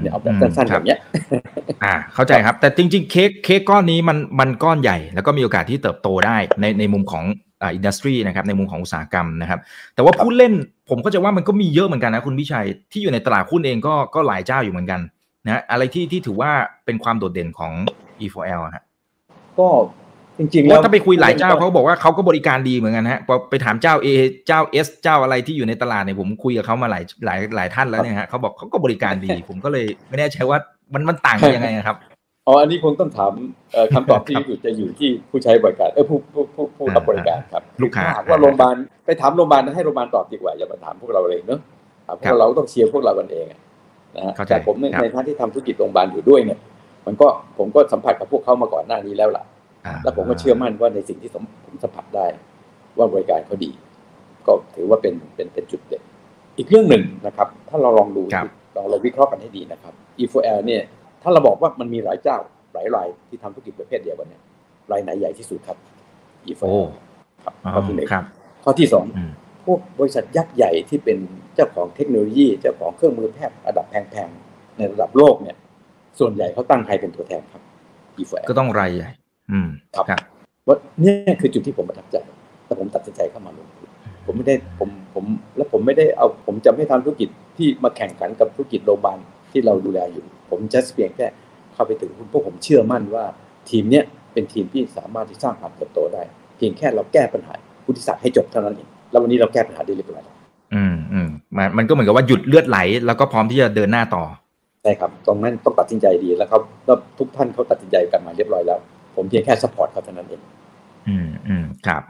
[0.01, 0.95] เนี่ยเอาแบบสั้นๆแบบนี้
[1.83, 7.23] อ่า เข้าใจครับ แต่จริง ๆ เค้กเค้กก้อนนี้มันมันก้อนใหญ่ แล้วก็มีโอกาสที่เติบโตได้ในในมุมของ
[7.61, 9.59] อ่า industry นะครับในมุมของอุตสาหกรรมนะครับ
[9.95, 10.53] แต่ว่าผู้เล่น
[10.89, 15.01] ผมก็จะว่ามันก็มีเยอะเหมือนกันนะคุณพิชัยที่อยู่ในตลาดหุ้นเองก็ก็หลายเจ้าอยู่เหมือนกัน
[15.45, 16.51] นะอะไรที่ที่ถือว่า
[16.85, 17.73] เป็นความโดดเด่นของ
[18.21, 18.83] E4L ฮะ
[19.59, 19.67] ก็
[20.39, 24.08] จริงๆแล้วถ้าไปคุยหลายเจ้าเขาบอกว่าเขาก็บริการดีเหมือนกันฮะพอไปถามเจ้า A
[24.47, 30.58] เจ้า S เจ้าอะไรที่อยู่ในตลาดเนี่ยผมคุยกับเขามาหลายหลายหลายท่านแล้วเนี่ยฮะเขาบอกเขาก็บริการดี ผมก็เลยไม่แน่ใจว่า
[30.93, 31.97] มันมันต่างกันยังไงครับ
[32.47, 33.34] อ๋ออันนี้คงต้องถาม
[33.93, 41.60] คำตอบที่อยู่จะอยู่ที่ผู้ใช้บริการเออผู้ผู้ผู้ผู้รับบริการครับลูกค้าว่าโรงพยาบาลไปถามโรงพยาบาลให้โรงพยาบาลตอบดีกว่าอย่ามาถามพวกเราเลยเนอะ
[42.21, 43.45] พวกเราต้องเชียร์พวกเรากันเอง
[44.15, 46.60] นะฮะแต่ผมในฐานะที่ทำธุรกิจโรงพยาบาลอยู่ด้วยเนี่ย
[47.06, 49.43] มันก็ผมก็สัมผัสกับพวกเขามาก่อนหน้านี้แล้วล่ะ
[50.04, 51.43] แล้วผมก็เชื่อมั่นว่าในสิ่งที่ผม
[51.84, 52.26] สัมผัสได้
[52.97, 53.71] ว่าบริการเขาดี
[54.47, 56.04] ก็ถือว่าเป็นเป็นเป็นจุดเด่น
[56.58, 60.84] อีกเรื่องหนึ่งนะครับ ถ้าเราลองดูครับเราเราวิเคราะห์กันให้ดีนะครับ E4L เนี่ย
[61.21, 62.38] ถ้าเราบอกว่ามันมีหลายเจ้า
[62.73, 64.41] หลายรายที่ทำธุรกิจประเภทเดียวกันเนี่ย
[64.91, 65.78] รายไหนใหญ่ที่สุดครับ
[66.60, 66.88] โอ้ E4L
[67.43, 68.23] ครับอ๋อข้อที่หนึ่งครับ
[68.63, 69.32] ข้อที่สองอืม
[69.65, 71.17] พวกบริษัทยักษ์ใหญ่ที่เป็น
[71.56, 75.56] เจ้าของเทคโนโลยี เจ้าของเครื่องมือแพทย์ระดับแพงๆในระดับโลกเนี่ย
[76.19, 77.62] ส่วนใหญ่เขาตั้งใครเป็นตัวแทนครับ
[78.19, 79.10] E4L ก็ต้องรายใหญ่
[79.51, 80.21] อืมครับครับ
[80.67, 82.17] ว่าเนี่ยคือจุดที่ผมประทับใจ
[82.65, 83.89] แต่ผมตัดสินใจเข้ามาลงทุน
[84.25, 85.25] ผมไม่ได้ผมผม
[85.57, 89.17] แล้วผมไม่ได้เอาผมจะไม่ทำธุรกิจที่มาแข่งขันกับธุรกิจโรงพยาบาล
[89.51, 91.27] ที่เราดูแลอยู่ ผมจะเพียงแค่
[91.73, 93.25] เข้าไปถึงคุณพวกผมเชื่อมั่นว่า
[93.69, 96.23] ทีมเนี้ยเป็นทีมที่สามารถที่สร้างความเติบโตได้
[96.57, 100.36] เพียงแค่เราแก้ปัญหาผู้ที่ศาสตร์ให้จบเท่านั้นเองแล้ววันนี้เราแก้ปัญหาได้เรียบร้อยแล้ว
[100.73, 104.23] อืมอืมมันมันก็เหมือนกับว่าหยุดเลือดไหล แล้วก็พร้อมที่จะเดินหน้าต่อ
[104.81, 108.79] ใช่ครับ ตรงนั้นต้องตัดสินใจดีแล้วครับแล้วทุกท่านเขาตัดสินใจกันมาเรียบร้อยแล้ว
[109.17, 110.41] ผมเพียงแค่ support เขาเท่านั้นเอง
[111.08, 112.03] อืมอืมครับ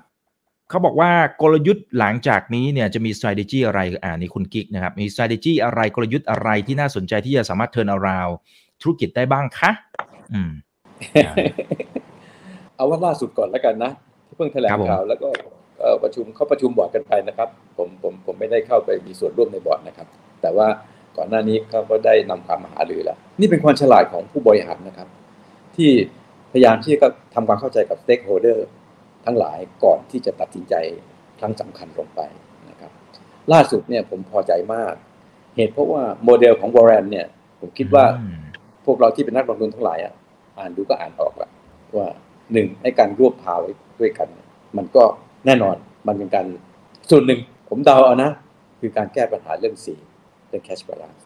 [0.69, 8.33] เขาบอกว่ากลยุทธ์หลังจากนี้เนี่ยจะมี strategy อะไรอ่านี่คุณกิ๊กนะครับ มี strategy อะไรกลยุทธ์อะไรที่น่าสนใจที่จะสามารถ turn around
[8.81, 9.71] ธุรกิจได้บ้างคะ
[10.33, 10.51] อืม
[11.25, 11.33] อ่า
[12.75, 13.91] เอาว่าล่าสุดก่อนแล้วกันนะ
[14.27, 15.27] ที่เพิ่งแถลงครับผมข่าวแล้วก็
[15.81, 20.07] เอ่อประชุมเขาประชุมบอร์ดกันไปนะครับ ผมผมผมไม่ได้เข้าไปมีส่วนร่วมในบอร์ดนะครับ
[20.41, 20.67] แต่ว่า
[21.17, 25.07] ก่อนหน้านี้เขาก็ได้นำความมาหารือแล้ว นี่เป็นความฉลาดของผู้บริหารนะครับ
[25.75, 25.91] ที่
[26.26, 26.26] พ
[26.57, 28.59] ยายามที่จะทำความเข้าใจกับ stakeholder
[29.25, 30.75] ทั้งหลายก่อนที่จะตัดสินใจ
[31.39, 32.21] ครั้งสำคัญลงไป
[32.69, 32.91] นะครับ
[33.53, 34.93] ล่าสุดเนี่ยผมพอใจมาก
[35.55, 37.27] เหตุเพราะว่าโมเดลของวอร์เรนเนี่ย
[37.59, 38.37] ผมคิดว่าอืม
[38.85, 40.13] พวกเราที่เป็นนักลงทุนทั้งหลายอะ
[40.57, 41.49] อ่านดูก็อ่านออกละ
[41.97, 42.07] ว่า
[42.53, 44.27] หนึ่งให้การรวบพาไว้ด้วยกัน
[44.77, 45.03] มันก็
[45.45, 45.75] แน่นอน
[46.07, 46.45] มันเป็นการ
[47.09, 47.39] ส่วนหนึ่ง
[47.69, 48.31] ผมเดาเอานะ
[48.79, 49.95] คือการแก้ปัญหาเรื่องสี
[50.47, 51.23] เรื่อง cash balance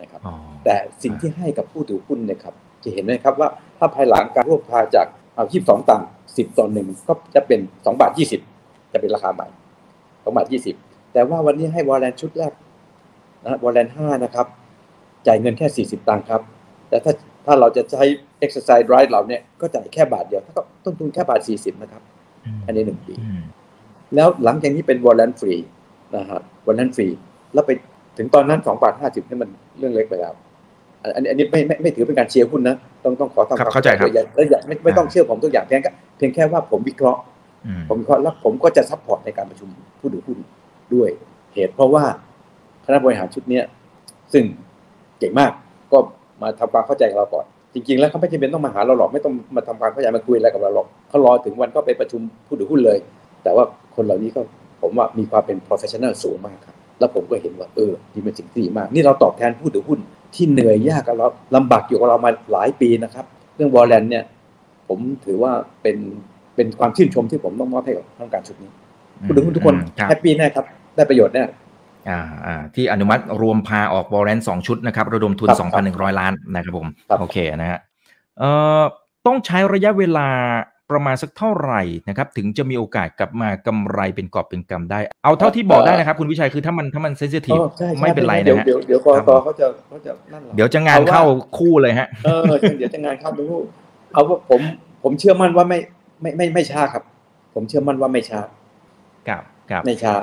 [0.00, 8.12] นะครับอ๋อแต่สิ่งที่ให้กับผู้ถือหุ้นเนะครับ จะเห็นไหมครับว่าถ้าภายหลังการรวบพาจากเอา22ตังค์10ต่อหนึ่งก็จะเป็น2บาท
[8.52, 9.46] 20จะเป็นราคาใหม่
[9.92, 10.46] 2บาท
[10.80, 12.52] 20แต่ว่าวันนี้ให้ warrant ชุดแรก
[13.44, 14.46] นะ warrant 5นะครับ
[15.26, 16.40] จ่ายเงินแค่40ตังค์ครับ
[16.88, 17.12] แต่ถ้า
[17.46, 18.04] ถ้าเราจะใช้
[18.44, 22.02] exercise right เราเนี่ยก็จ่ายแค่บาทเดียวถ้าก็ต้นทุนแค่บาท40นะครับ
[22.66, 23.42] อันนี้หนึ่งปีอืม
[24.14, 25.54] แล้วหลังจากนี้เป็น warrant ฟรี
[26.16, 27.08] นะฮะ warrant ฟรี
[27.54, 27.70] แล้วไป
[28.18, 30.32] ถึงตอนนั้น2บาท50นี่มันเรื่องเล็กไปแล้ว
[31.02, 37.20] อันอันอันนี้ไม่ไม่ไม่ถือเป็นการเชียร์หุ้นนะต้องต้องขอทำครับเข้าใจครับอย่าแล้วอย่าไม่ไม่ต้องเชื่อผมทุกอย่างเพียงแค่เพียงแค่ว่าผมวิเคราะห์
[37.66, 39.68] อืมผมวิเคราะห์แล้วผมก็จะ support ในการประชุม
[40.00, 40.38] ผู้ถือหุ้น
[40.94, 41.10] ด้วย
[41.54, 42.04] เหตุเพราะว่า
[42.84, 43.64] คณะบริหารชุดเนี้ย
[44.32, 44.44] ซึ่ง
[45.18, 45.52] เก่งมาก
[45.92, 45.98] ก็
[46.42, 52.98] มาทำความเข้าใจกับเราก่อน จริง ๆ แล้วเขาไม่จำเป็นต้องมาหาเราหรอกไม่ต้องมาทำความเข้าใจมาคุยอะไรกับเราหรอกเขารอถึงวันก็ไปประชุมผู้ถือหุ้นเลย
[53.42, 53.64] แต่ว่า
[53.96, 54.40] คนเหล่านี้ก็
[54.82, 59.98] ผมว่ามีความเป็น professional สูงมากครับ แล้วผมก็เห็นว่าเออนี่เป็นสิ่งที่ดีมาก นี่เราตอบแทนผู้ถือหุ้น
[60.34, 63.24] ที่เหนื่อยยากกับเราลำบากอยู่กับเรามาหลายปีนะครับ
[63.56, 64.24] เรื่อง warrant เนี่ย
[64.88, 65.96] ผมถือว่าเป็น
[66.54, 68.70] เป็นความชื่นชมที่ผมต้องมอบให้กับทางการชุดนี้
[69.26, 70.64] ผู้ถือหุ้นทุกคนอืมครับ happyี้แน่ครับ
[70.96, 71.42] ได้ประโยชน์แน่
[72.08, 75.58] อ่าอ่าที่อนุมัติรวมพาออก warrant สองชุดนะครับ ระดมทุนครับ
[75.96, 77.80] 2,100 ล้านนะครับผมครับโอเคนะฮะ
[78.38, 78.82] เอ่อ
[79.26, 80.28] ต้องใช้ระยะเวลา
[80.90, 91.22] ประมาณสักเท่าไหร่นะครับถึงจะมีโอกาสกลับมากำไรเป็นกอบเป็นกำได้ เอาเท่าที่บอกได้นะครับ คุณวิชัยคือถ้ามันถ้ามัน sensitive อ๋อใช่ใช่ไม่เป็นไรเดี๋ยวนะฮะเดี๋ยวเดี๋ยวกครับตผมเขาจะเขาจะนั่นหรอเดี๋ยวจะงานเข้า
[91.58, 92.40] คู่เลยฮะเออ
[92.78, 93.46] เดี๋ยวจะงานเข้าดู
[94.12, 94.60] เอาว่าผม
[95.02, 95.78] ผมเชื่อมั่นว่าไม่
[96.20, 97.02] ไม่ไม่ไม่ช้าครับ
[97.54, 98.40] ผมเชื่อมั่นว่าไม่ช้า
[99.28, 100.14] ครับครับไม่ช้า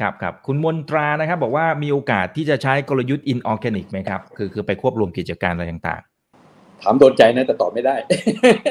[0.00, 6.02] ครับครับคุณมนตรานะครับ บอกว่ามีโอกาสที่จะใช้กลยุทธ์ inorganic ไหมครับ คือคือไปควบรวมกิจการอะไรต่าง
[6.82, 7.94] ถามโดนใจนะแต่ตอบไม่ได้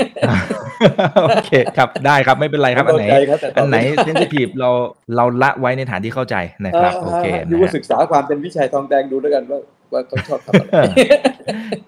[0.06, 4.70] ๆโอเคครับได้ครับไม่เป็นไรครับอันไหนโดใจครับแต่ตอับนไหนม่ด้เซนซิทีฟเรา
[5.16, 9.60] เราละไว้ในฐานที่เข้าใจนะครับโอเคดูนะว่าฮะศึกษาความเป็นวิชัยทองแดงดูด้วยกันว่า
[9.94, 10.72] ว่าเขาชอบทำอะไร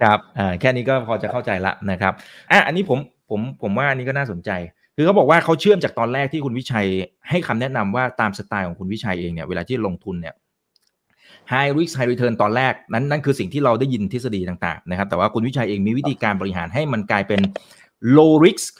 [0.04, 2.14] ครับอ่าแค่นี้ก็พอจะเข้าใจละนะครับ
[2.52, 4.52] อะอันนี้ผมผมผมว่าอันนี้ก็น่าสนใจ
[4.96, 6.88] คือเขาบอกว่าเขาเชื่อมจากตอนแรกที่คุณวิชัย
[7.30, 10.34] ให้คำแนะนำว่าตามสไตล์ของคุณวิชัยเองเนี่ยเวลาที่ลงทุนเนี่ย
[11.51, 17.39] high risk high return ตอนแรกนั้นนั่นคือสิ่งที่เราได้ยินทฤษฎีต่างๆนะครับแต่ว่าคุณวิชัยเองมีวิธีการบริหารให้มันกลายเป็น
[18.17, 18.71] low risk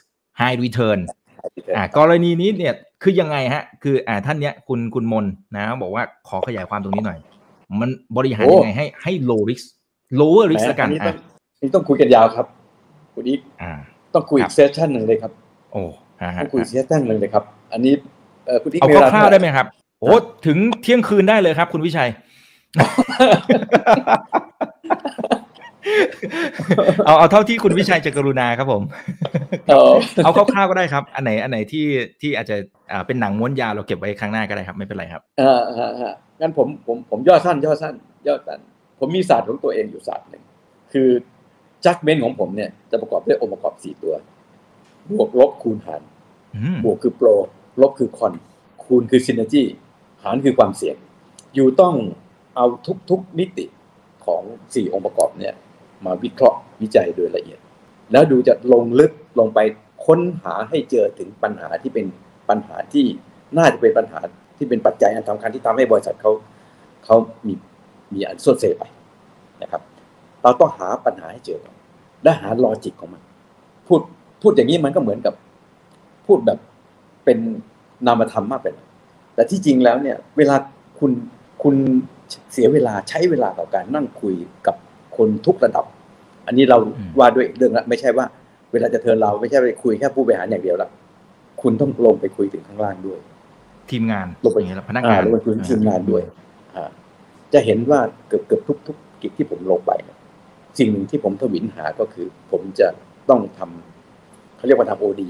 [0.42, 1.00] high return
[1.76, 2.74] อ่ากรณีนี้เนี่ย
[3.04, 7.20] คือยังไงฮะ คืออ่าท่านเนี้ยคุณคุณมนนะบอกว่าขอขยายความตรงนี้หน่อย
[7.80, 9.66] มันบริหารโอ้ยังไงให้ให้ low risk
[10.20, 11.18] lower risk ละกันอันนี้ต้ออะง
[11.58, 12.46] อันนี้ต้องคุยกันยาวครับ
[13.16, 13.74] คุณอีกอ่า
[14.14, 15.32] ต้องคุยคอีรับกเซสชั่นหนึ่งเลยครับ
[15.74, 15.84] โอ้
[16.22, 17.94] ฮะฮะต้องคุยเซสชั่นหนึ่งเลยครับ อันนี้
[18.46, 19.66] เอ่อคุณอีกเอามีวลคร่าวๆได้ไหมครับ
[20.02, 20.14] โอ้
[20.46, 22.10] ถึงเที่ยงคืนได้เลยครับ คุณวิชัย
[27.06, 28.84] เอาเอาเท่าที่คุณวิชัยจะกรุณาครับผม
[29.70, 31.86] เออเอาคร่าวๆก็ได้ครับ อันไหนอันไหนที่
[32.22, 32.56] ที่อาจจะ
[32.92, 37.94] อ่าเป็นหนังม้วนยาวเราเก็บไว้ครั้งหน้าก็ได้ครับ ไม่เป็นไรครับเออฮะฮะงั้นผมผมผมย่อสั้น ย่อสั้น
[38.28, 38.60] ย่อสั้น
[39.00, 40.44] ผมมีศาสตร์ของตัวเองอยู่ศาสตร์หนึ่ง
[40.94, 41.10] คือ
[41.86, 44.14] จักเมนของผมเนี่ยจะประกอบด้วยองค์ประกอบสี่ตัว
[45.12, 46.02] บวกลบคูณหาร
[46.56, 47.28] อืมบวกคือโปร
[47.82, 48.34] ลบคือคอน
[48.84, 49.64] คูณคือซินเนจี
[50.24, 50.96] หารคือความเสี่ยง
[51.56, 51.96] อยู่ต้อง
[52.56, 52.66] เอา
[53.10, 53.66] ทุกๆมิติ
[54.26, 54.42] ของ
[54.76, 55.54] สี่องค์ประกอบเนี่ย
[56.06, 57.60] มาวิเคราะห์วิจัยโดยละเอียด
[58.12, 59.60] แล้วดูจะลงลึกลงไป
[60.06, 62.06] ค้นหาให้เจอถึงปัญหาที่เป็น
[62.50, 63.06] ปัญหาที่
[63.58, 64.20] น่าจะเป็นปัญหา
[64.58, 66.32] ที่เป็นปัจจัยอันสำคัญที่ทำให้บริษัทเขา
[67.06, 67.16] เขา
[67.48, 67.54] มี
[68.14, 68.84] มีอันส่วนเสไป
[69.62, 69.82] นะครับ
[70.44, 71.60] เราต้องหาปัญหาให้เจอ
[72.24, 73.22] และหาลอจิกของมัน
[73.88, 74.02] พูด
[74.42, 75.34] พูดอย่างนี้มันก็เหมือนกับ
[76.26, 76.60] พูดแบบ
[77.26, 77.38] เป็น
[78.08, 78.68] นามธรรมมากไป
[79.36, 80.56] แต่ที่จริงแล้วเนี่ย เวลา
[81.00, 81.12] คุณ
[81.64, 81.76] คุณ
[82.54, 84.36] เสียเวลาใช้เวลากับการนั่งคุย
[84.68, 84.76] กับ
[85.18, 85.86] คนทุกระดับ
[86.48, 86.78] อันนี้เรา
[87.20, 88.26] ว่าด้วยเรื่องละไม่ใช่ว่า
[88.72, 90.90] เวลาจะเทินเราไม่ใช่ไปคุยแค่ผู้บริหารอย่างเดียวละ
[91.62, 93.20] คุณต้องลงไปคุยถึงข้างล่างด้วย
[93.92, 96.24] ทีมงานลงไปพนักงานลงไปคุยทีมงานด้วย
[97.54, 99.92] จะเห็นว่าเกือบเกือบทุกทุกกิจที่ผมลงไป
[100.80, 102.88] สิ่งหนึ่งที่ผมทวินหาก็คือ ผมจะ
[103.30, 105.28] ต้องทำเขาเรียกว่าทำโอดี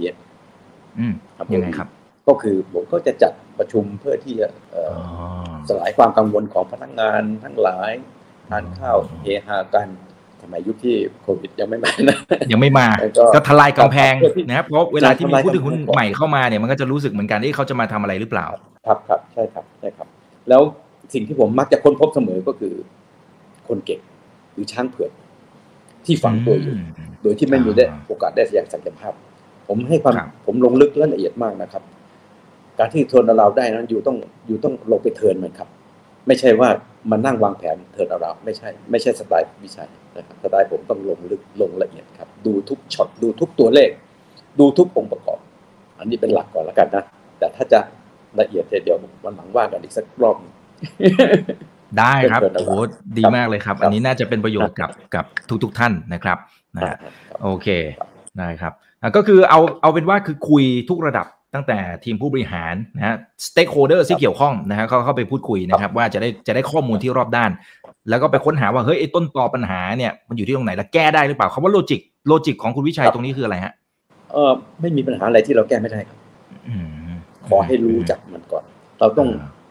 [1.37, 1.87] ทำยังไงครับ
[2.27, 4.47] ก็คือผมก็จะจัดประชุมเพื่อที่จะ
[5.69, 7.91] สลายความกังวลของพนักงานทั้งหลาย
[8.49, 9.89] ทานข้าวเฮฮากัน
[10.43, 12.17] สมัยยุคที่โควิดยังไม่มานะ
[12.51, 12.87] ยังไม่มา
[13.33, 14.13] ก็ทลายกำแพง
[14.47, 18.47] นะครับเพราะเวลาที่มีผู้ถือหุ้นใหม่เข้ามาเนี่ยมันก็จะรู้สึกเหมือนกันที่เขาจะมาทำอะไรหรือเปล่า
[18.87, 20.07] ครับครับใช่ครับใช่ครับ
[20.49, 20.61] แล้ว
[21.13, 22.73] สิ่งที่ผมมักจะค้นพบเสมอก็คือ
[23.67, 23.99] คนเก่ง
[24.53, 25.11] หรือช้างเผือก
[26.05, 26.75] ที่ฝังตัวอยู่
[27.23, 29.13] โดยที่ไม่มีได้โอกาสได้แสดงศักยภาพ
[29.67, 31.83] ผมให้ความผมลงลึกและละเอียดมากนะครับ
[32.79, 35.69] การที่เทินเราได้นั้นอยู่ต้องอยู่ต้องลงไปเทินมันครับ
[36.27, 36.69] ไม่ใช่ว่า
[37.11, 43.89] มันนั่งวางแผนเทินเราไม่ใช่ ไม่ใช่สไตล์วิชัยนะครับสไตล์ผมต้องลงลึกลงละเอียดครับ ดูทุกช็อตดูทุกตัวเลข
[44.59, 45.39] ดูทุกองค์ประกอบ
[45.99, 47.03] อันนี้เป็นหลักก่อนแล้วกันนะ
[47.39, 47.79] แต่ถ้าจะ
[48.39, 50.37] ละเอียดเดี๋ยววันหลังว่ากันอีกสักรอบ
[51.99, 52.71] ได้ครับโอ้โห
[53.17, 56.37] ดีมากเลยครับ อันนี้น่าจะเป็นประโยชน์กับกับทุกทุกท่านนะครับ
[56.75, 56.97] นะ
[57.43, 57.67] โอเค
[58.39, 58.73] ได้ครับ
[59.15, 67.51] ก็คือเอาเอาเป็นว่าคือคุยทุกระดับ ตั้งแต่ทีมผู้บริหารนะฮะ stakeholder ที่เกี่ยวข้องนะฮะเขาเข้าไปพูดคุยนะครับ ว่าจะได้จะได้ข้อมูลที่รอบด้าน
[68.09, 73.73] แล้วก็ไปค้นหาว่าเฮ้ยไอ้ต้นตอปัญหาเนี่ยมันอยู่ที่ตรงไหนแล้วแก้ได้หรือเปล่าคำว่า logic logic ของคุณวิชัยตรงนี้คืออะไรฮะ
[74.33, 76.19] เออไม่มีปัญหาอะไรที่เราแก้ไม่ได้ครับ
[77.47, 78.63] ขอให้รู้จักมันก่อน
[78.99, 79.27] เราต้อง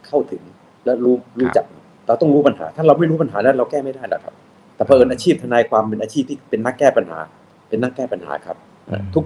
[0.07, 0.42] เข้าถึง
[0.85, 1.64] และรู้รู้จัก
[2.07, 4.35] เราต้องรู้ปัญหา ถ้าเราไม่รู้ปัญหาแล้วเราแก้ไม่ได้หรอกครับ
[4.77, 7.18] แต่เพอิญอาชีพทนายความเป็นอาชีพที่เป็นนักแก้ปัญหา
[7.68, 8.57] เป็นนักแก้ปัญหาครับ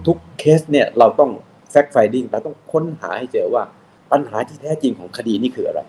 [0.06, 1.30] ทุกๆเคสเนี่ยเราต้อง
[1.76, 3.62] แฟกต์ไฟดิ้งเราต้องค้นหาให้เจอว่า
[4.12, 5.80] ปัญหาที่แท้จริงของคดีนี่คืออะไร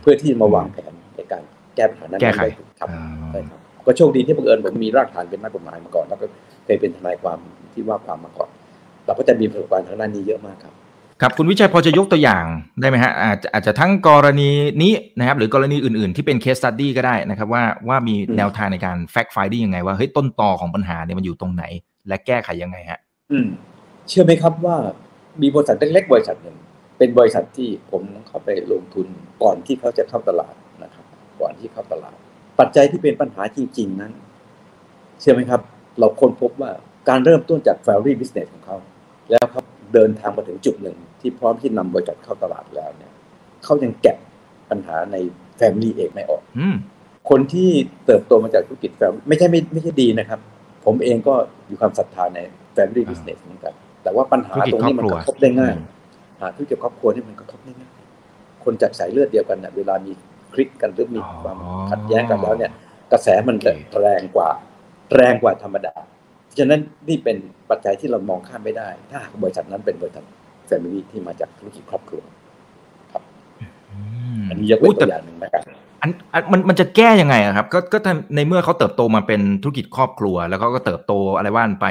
[0.00, 1.42] เพื่อที่มาวางแผนในการ
[1.76, 2.88] แก้ปัญหานั้นได้ถูกครับ
[3.32, 6.26] ใช่ครับก็โชคดีที่บังเอิญผมมีรากฐานเป็นนักกฎหมายมาก่อน แล้วก็
[6.64, 7.38] เคยเป็นทนายความ
[7.72, 8.50] ที่ว่าความมาก่อน
[9.06, 10.74] เราก็จะมีประสบการณ์ทางด้านนี้เยอะมากครับ
[11.20, 12.44] ครับคุณวิชัยพอจะยกตัวอย่าง
[12.80, 14.50] ได้ไหมฮะอาจจะอาจจะทั้งกรณี
[14.82, 21.64] นี้นะครับหรือกรณีอื่นๆ ที่เป็น case study ก็ได้นะครับว่าว่ามีแนวทางในการ fact finding ยังไงว่าเฮ้ยต้นตอของปัญหาเนี่ยมันอยู่ตรงไหน
[22.08, 23.00] และแก้ไขยังไงฮะ
[23.32, 23.46] อืม
[24.08, 24.76] เชื่อไหมครับว่า
[25.42, 26.56] มีบริษัทเล็ก ๆ บริษัทหนึ่ง
[26.98, 29.06] เป็นบริษัทที่ผมเข้าไปลงทุน
[29.42, 31.06] ก่อนที่เขาจะเข้าตลาดนะครับ
[31.40, 32.16] ก่อนที่เข้าตลาด
[32.58, 34.12] ปัจจัยที่เป็นปัญหาจริง ๆ นั้น
[35.20, 35.60] เชื่อไหมครับ
[35.98, 36.70] เราค้นพบว่า
[37.08, 38.76] การเริ่มต้นจาก family business ของเขา
[39.30, 43.12] แล้วครับเดินทางมาถึงจุดหนึ่ง ที่พร้อมที่นำบริษัทเข้าตลาดแล้วเนี่ย
[43.64, 44.18] เขายังแกะ
[44.70, 45.16] ปัญหาใน
[45.56, 46.42] family เองไม่ออก
[47.30, 47.70] คนที่
[48.06, 50.40] เติบโตมาจากธุรกิจ fam ไม่ใช่ไม่ไม่ใช่ดีนะครับ
[50.84, 51.34] ผมเองก็
[51.68, 52.38] มีความศรัทธาใน
[52.72, 55.74] family business เหมือนกัน แต่ว่าปัญหาตรงนี้มันกระทบได้ง่าย
[56.40, 57.92] หาธุรกิจครอบครัวนี่มันกระทบได้ง่าย
[58.64, 60.12] คนจากสายเลือดเดียวกันเนี่ยเวลามี
[60.52, 61.58] คลิกกันหรือมีความ
[61.90, 62.70] ขัดแย้งกันแล้วเนี่ย
[63.12, 64.48] กระแสมันจะแรงกว่า
[65.14, 65.94] แรงกว่าธรรมดา
[66.58, 67.36] ฉะนั้นนี่เป็น
[67.70, 70.24] ปัจจัยที่เรามองข้ามไม่ได้ ถ้าหากบริษัทนั้นเป็นบริษัท
[70.66, 72.22] แฟมิลี่ที่มาจากธุรกิจครอบครัว
[73.12, 73.22] ครับ
[74.50, 75.62] อันนี้ยกเป็นตัวอย่างหนึ่งนะครับ
[76.02, 76.10] อัน
[76.52, 77.98] มันมันจะแก้ยังไงครับ ก็ก็
[78.36, 81.86] ในเมื่อเขาเติบโตมาเป็นธุรกิจครอบครัว แล้วเขาก็เติบโตอะไรว่านไป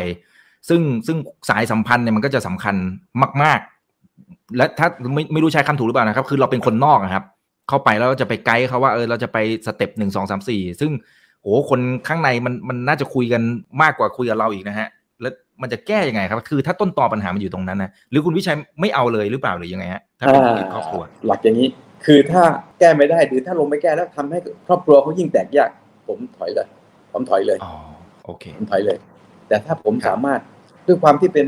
[0.70, 1.18] ซึ่งซึ่ง
[1.50, 2.76] สายสัมพันธ์เนี่ยมันก็จะสำคัญ
[3.44, 3.60] มาก
[4.08, 7.24] ๆ และถ้าไม่ไม่รู้ใช้คำถูกหรือเปล่านะครับ คือเราเป็นคนนอกนะครับ
[7.70, 10.92] เข้าไปแล้วจะไปไกด์เขาว่าเออเราจะไปสเต็ปหนึ่งสองสามสี่ซึ่ง
[11.42, 13.42] โอ้คนข้างในมันมันน่าจะคุยกัน
[13.82, 14.88] มากกว่าคุยกับเราอีกนะฮะ
[15.22, 20.42] แล้วมันจะแก้ยังไงครับ คือถ้าต้นตอปัญหามันอยู่ตรงนั้นนะหรือคุณวิชัยไม่เอาเลยหรือเปล่าหรือยังไงฮะถ้าเป็น
[20.74, 21.70] ครอบครัวหลักอย่างนี้
[22.06, 22.44] คือถ้า
[22.80, 25.70] แก้ไม่ได้หรือถ้าลงไม่แก้แล้วทำให้ครอบครัวเขายิ่งแตกแยก
[26.08, 26.68] ผมถอยเลย
[27.12, 27.74] ผมถอยเลยอ๋อ
[28.26, 28.98] โอเคผมถอยเลย
[29.48, 30.42] แต่ถ้าผมสามารถ
[30.88, 31.46] ด้วยความที่เป็น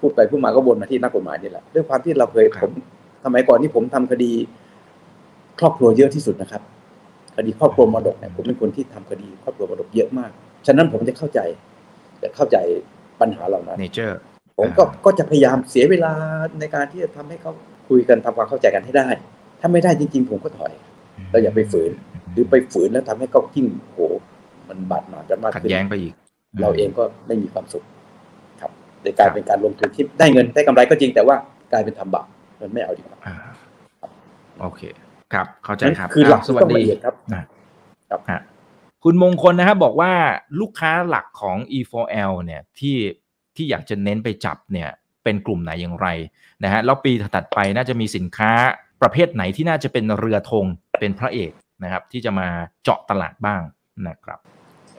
[0.00, 2.70] พูดไปพูดมาก็วนมาที่นักกฎหมายนี่แหละด้วยความที่เราเคยผม
[3.24, 4.32] สมัยก่อนที่ผมทำคดี
[5.60, 6.62] ครอบครัวเยอะที่สุดนะครับ
[7.36, 10.30] คดีครอบครัวมรดกเนี่ยผมเป็นคนที่ทำคดีครอบครัวมรดกเยอะมาก
[10.66, 11.40] ฉะนั้นผมจะเข้าใจ
[12.22, 12.56] จะเข้าใจ
[13.20, 14.18] ปัญหาเหล่านั้นเนเจอร์
[14.58, 16.12] ผมก็ก็จะพยายามเสียเวลา
[16.60, 17.52] ในการที่จะทำให้เขา
[17.88, 19.08] คุยกันทำความเข้าใจกันให้ได้
[19.60, 20.72] ถ้าไม่ได้จริง ๆ ผมก็ถอย
[21.30, 21.90] เราอย่าไปฝืน
[22.32, 23.98] หรือไปฝืนแล้วทำให้เขายิ่งโห
[24.68, 26.14] มันบาดหมางกันมากขึ้นขัดแย้งไปอีก
[26.62, 27.84] เราเองก็ไม่มีความสุข
[29.00, 31.36] ครับในการเป็นการลงทุนที่ได้เงินได้กำไรก็จริงแต่ว่า
[31.72, 32.26] กลายเป็นทำบาป
[32.60, 33.18] มันไม่เอาดีกว่า
[34.60, 34.82] โอเค
[35.32, 37.14] ครับ เข้าใจครับ คือหลักสวัสดีครับ
[38.10, 38.40] ครับ
[39.04, 40.12] คุณมงคลนะครับบอกว่า
[40.60, 42.96] ลูกค้าหลักของ E4L เนี่ยที่
[43.56, 44.90] ที่อยากจะเน้นไปจับเนี่ย
[45.24, 46.08] เป็นกลุ่มไหนอย่างไร
[46.64, 48.52] นะฮะแล้วปีถัดไปน่าจะมีสินค้า
[49.02, 50.64] ประเภทไหนที่น่าจะเป็นเรือธง
[51.00, 51.52] เป็นพระเอก
[51.84, 52.48] นะครับ ที่จะมา
[52.82, 53.62] เจาะตลาดบ้าง
[54.08, 54.38] นะครับ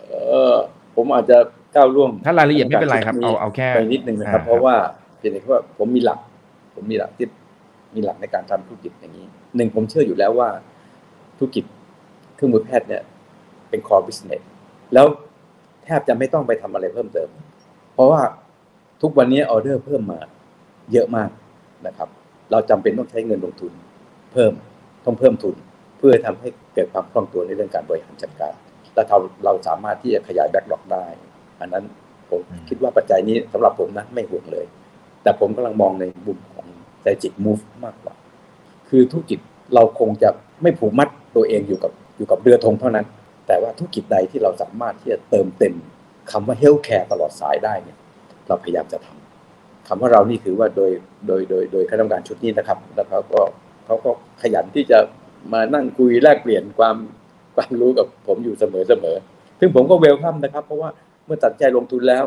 [0.09, 0.15] เอ
[0.51, 0.53] อ
[0.95, 1.37] ผมอาจจะ
[1.75, 4.75] ก้าวล่วงถ้ารายละเอียดไม่เป็นไรครับเอาเอาแค่ไปนิดนึงนะครับ เพราะว่า
[5.17, 6.19] เพียงแต่ว่าผมมีหลัก
[6.75, 7.27] ผมมีหลักที่
[7.95, 10.49] มีหลักในการทำธุรกิจอย่างนี้หนึ่งผมเชื่ออยู่แล้วว่า
[11.37, 11.63] ธุรกิจ
[12.35, 13.01] เครื่องมือแพทย์เนี่ย
[13.69, 14.43] เป็น core business
[14.93, 15.05] แล้ว
[15.83, 17.29] แทบจะไม่ต้องไปทำอะไรเพิ่มเติม
[17.93, 18.21] เพราะว่า
[19.01, 20.19] ทุกวันนี้ออเดอร์เพิ่มมา
[20.91, 21.29] เยอะมาก
[21.87, 22.09] นะครับ
[22.51, 23.71] เราจำเป็นต้องใช้เงินลงทุน
[24.33, 24.53] เพิ่ม
[25.05, 25.55] ต้องเพิ่มทุน
[25.97, 28.53] เพื่อทำให้เกิดความคล่องตัวในเรื่องการบริหารจัดการ
[28.93, 31.05] และเราเราสามารถที่จะขยายแบ็กหลอกได้
[31.61, 31.85] อันนั้น
[32.29, 34.65] ผมคิดว่าปัจจัยนี้สำหรับผมนะไม่ห่วงเลย
[35.23, 36.67] แต่ผมกำลังมองในมุมของ
[37.03, 38.13] ใจจิต move มากกว่า
[38.89, 39.39] คือธุรกิจ
[39.75, 40.29] เราคงจะ
[40.61, 43.05] ไม่ผูกมัดตัวเองอยู่กับอยู่กับเรือธงเท่านั้น
[43.47, 45.73] แต่ว่าธุรกิจใดที่เราสามารถที่จะเติมเต็ม
[46.31, 47.97] คำว่า healthcare ตลอดสายได้เนี่ย
[48.47, 50.91] เราพยายามจะทำคำว่าเรานี่ถือว่าโดย
[51.27, 53.41] โดยโดยโดยคณะกรรมการชุดนี้นะครับ แล้วเขาก็
[53.85, 54.09] เขาก็
[54.41, 54.99] ขยันที่จะ
[55.53, 56.95] มานั่งคุยแลกเปลี่ยนความ
[57.55, 59.17] ความรู้กับผมอยู่เสมอเสมอ
[59.59, 60.89] ซึ่งผมก็เวลคัมนะครับ เพราะว่า
[61.25, 62.23] เมื่อตัดใจลงทุนแล้ว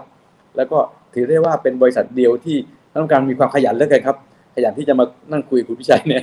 [0.56, 0.78] แล้วก็
[1.14, 2.56] ถือได้ว่าเป็นบริษัทเดียวที่
[2.96, 4.16] ต้องการมีความขยันเหลือเกินครับ
[4.54, 6.22] ขยันที่จะมานั่งคุยคุณพิชัยเนี่ย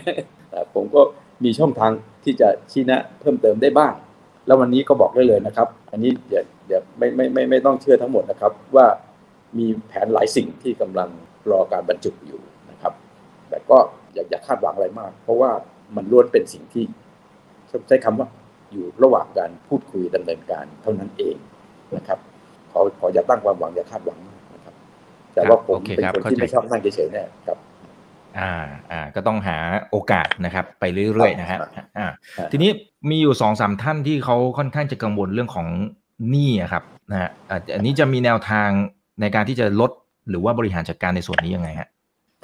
[0.73, 1.01] ผมก็
[1.43, 1.91] มีช่องทาง
[2.23, 3.93] ที่จะชี้แนะเพิ่มเติมได้บ้าง
[4.45, 8.88] แล้ววันนี้ก็บอกได้เลยนะครับ อันนี้เดี๋ยวเดี๋ยวไม่ไม่ไม่ไม่ต้องเชื่อทั้งหมดนะครับ ว่า
[9.57, 11.10] มีแผนหลายสิ่งที่กำลัง
[11.51, 12.93] รอการบรรจุอยู่นะครับ
[13.49, 13.77] แต่ก็
[14.13, 15.51] อยาอย่าคาดหวังอะไรมาก เพราะว่า
[15.95, 16.84] มันล้วนเป็นสิ่งที่
[17.88, 18.27] ใช้คำว่า
[18.71, 21.36] อยู่ระหว่างการพูดคุยดำเนินการเท่านั้นเอง
[21.97, 22.19] นะครับ
[22.71, 24.73] ขอขออย่าตั้งความหวังอย่าคาดหวังมากนะครับ
[25.34, 27.57] แต่ว่าผมเป็นคนที่ไม่ชอบนั่งเฉยๆเนี่ยครับ
[28.39, 28.53] อ่า
[28.91, 29.57] อ่าก็ต้องหา
[29.91, 31.60] โอกาสนะครับ ไปเรื่อยๆนะฮะ
[31.97, 32.07] อ่า
[32.51, 32.71] ทีนี้
[33.10, 35.67] มีอยู่สองสามท่านที่เขาค่อนข้างจะกังวลเรื่องของ
[36.29, 37.29] หนี้ครับนะฮะ
[37.75, 38.69] อันนี้จะมีแนวทาง
[39.21, 39.91] ในการที่จะลด
[40.29, 41.88] หรือว่าบริหารจัดการในส่วนนี้ยังไงฮะ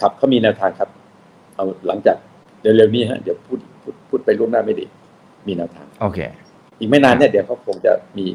[0.02, 0.90] ครับเขามีแนวทางครับ
[1.56, 2.18] เอาหลังจาก
[2.62, 4.86] เร็วๆนี้ฮะเดี๋ยวพูดพูดพูดไปล่วงหน้าไม่ดี
[5.48, 6.20] มีแนวทาง โอเค
[6.80, 8.26] อีกไม่นานเนี่ยเดี๋ยวเขาคงจะมี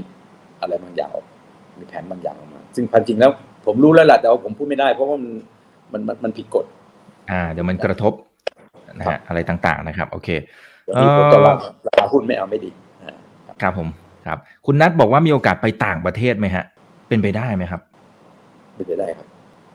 [0.61, 1.25] อะไรบางอย่างออก
[1.79, 3.31] มีแผนบางอย่างออกมา ซึ่งความจริงแล้ว
[3.67, 5.33] ผมรู้แล้วแหละแต่ว่าผมพูดไม่ได้ เพราะว่ามัน
[5.93, 6.65] มันมันผิดกฎ
[7.31, 8.13] อ่า เดี๋ยวมันกระทบ
[8.99, 10.29] นะฮะอะไรต่างๆนะครับ โอเค
[10.85, 11.55] เดี๋ยวมีผลต่อรา
[11.99, 12.71] คาหุ้นไม่เอาไม่ดี
[13.63, 13.89] ครับผม
[14.27, 16.65] ครับ คุณนัทบอกว่ามีโอกาสไปต่างประเทศไหมฮะ
[17.09, 17.81] เป็นไปได้ไหมครับ
[18.75, 19.27] เป็นไปได้ครับ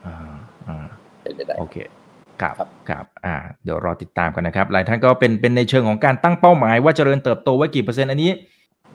[0.06, 0.14] อ่า
[0.68, 0.86] อ่า
[1.22, 1.76] เป็นไปได้โอเค
[2.42, 2.54] ครับ
[2.88, 3.34] ครับอ่า
[3.64, 8.30] เดี๋ยวรอติดตามกันนะครับ หลายท่านก็เป็นเป็นในเชิงของการตั้งเป้าหมายว่าเจริญเติบโตไว้กี่เปอร์เซ็นต์อันนี้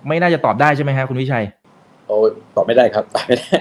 [0.08, 1.46] ไม่น่าจะตอบได้ใช่ไหมครับคุณวิชัย
[2.08, 2.18] โอ้
[2.56, 3.58] ตอบไม่ได้ครับตอบไม่ได้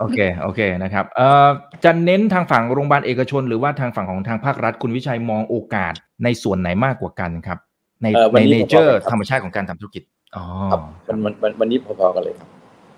[0.00, 1.48] โอเคโอเคนะครับเอ่อ
[1.84, 7.58] จะเน้นทางฝั่งโรงพยาบาลเอกชน หรือว่าทางฝั่งของทางภาครัฐคุณวิชัยมองโอกาสในส่วนไหนมากกว่ากันครับ
[8.02, 10.02] ในในเนเจอร์ธรรมชาติของการทำธุรกิจ
[10.36, 12.48] อ๋อครับมันมันวันนี้พอๆกันเลยครับ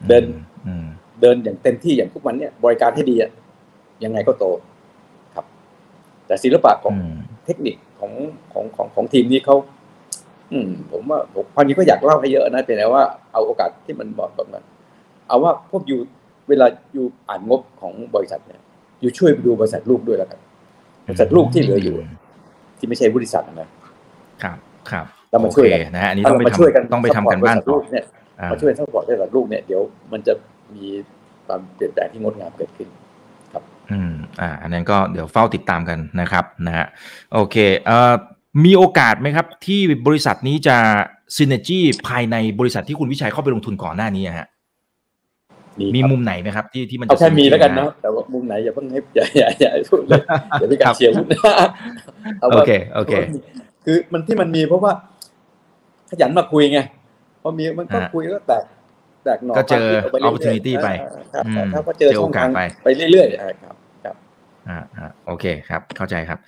[0.09, 0.25] เดิน
[1.21, 3.31] เดินอย่างเต็มที่อย่างทุกวันเนี่ยบริการให้ดีอะ
[4.05, 4.45] ยังไงก็โต
[5.35, 5.45] ครับ
[6.27, 6.95] แต่ศิลปะของ
[7.45, 8.13] เทคนิคของ
[8.53, 9.57] ของของของทีมนี้เขา
[10.55, 14.65] อืม ผมว่าผมความจริงก็อยากเล่าให้เยอะนะเป็นแต่ว่าเอาโอกาสที่มันบอกแบบนั้น
[15.29, 15.99] เอาว่าพวกอยู่
[16.49, 18.61] เวลาอยู่อ่านงบของบริษัทเนี่ย
[19.01, 20.41] อยู่ช่วยไปดูบริษัทลูกด้วยแล้วกัน
[21.07, 21.97] บริษัทลูกที่เหลืออยู่
[22.79, 23.69] ที่ไม่ใช่บริษัทนะ
[24.43, 24.57] ครับ
[24.91, 28.05] ครับเรามาช่วยกันนะฮะอันนี้ต้องไปช่วยกันต้องไปทำกันบ้านต่อเนี่ย
[28.53, 29.81] มาช่วย support บริษัทลูกเนี่ยเดี๋ยว
[30.13, 30.33] มันจะ
[30.75, 30.87] มี
[31.47, 32.89] ความเปลี่ยนแปลงที่งดงามเกิดขึ้น
[33.53, 36.87] ครับ อืมอ่า อันนั้นก็เดี๋ยวเฝ้าติดตามกันนะครับนะฮะ
[37.33, 38.13] โอเคเอ่อ
[38.65, 40.77] มีโอกาสไหมครับ ที่บริษัทนี้จะ
[41.37, 44.49] ซินเนจี้ภายในบริษัทที่คุณวิชัยเข้าไปลงทุนก่อนหน้านี้ฮะ
[45.95, 50.23] มีมุมไหนไหมครับ ที่ที่มันเอาแค่มีแล้วกันเนาะแต่ว่ามุมไหนอย่าเพิ่งให้อย่าอย่าอย่าพูดเลย
[50.61, 51.27] อย่าไปการเชียร์หุ้น
[52.53, 53.15] โอเคโอเค
[53.85, 54.93] คือมันที่มันมีเพราะว่า
[56.11, 56.81] ขยันมาคุยไง
[57.43, 58.65] พอมีมันก็คุยก็แตก
[59.25, 59.87] แตกหน่อก็เจอ
[60.27, 60.89] opportunity ไป
[61.73, 62.51] ถ้าก็เจอช่องทาง
[62.85, 64.17] ไปเรื่อยๆครับ ครับ
[64.69, 66.39] อ่าโอเคครับ เข้าใจครับ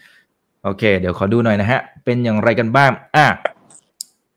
[0.66, 3.26] โอเค เดี๋ยวขอดูหน่อยนะฮะ เป็นอย่างไรกันบ้าง อะ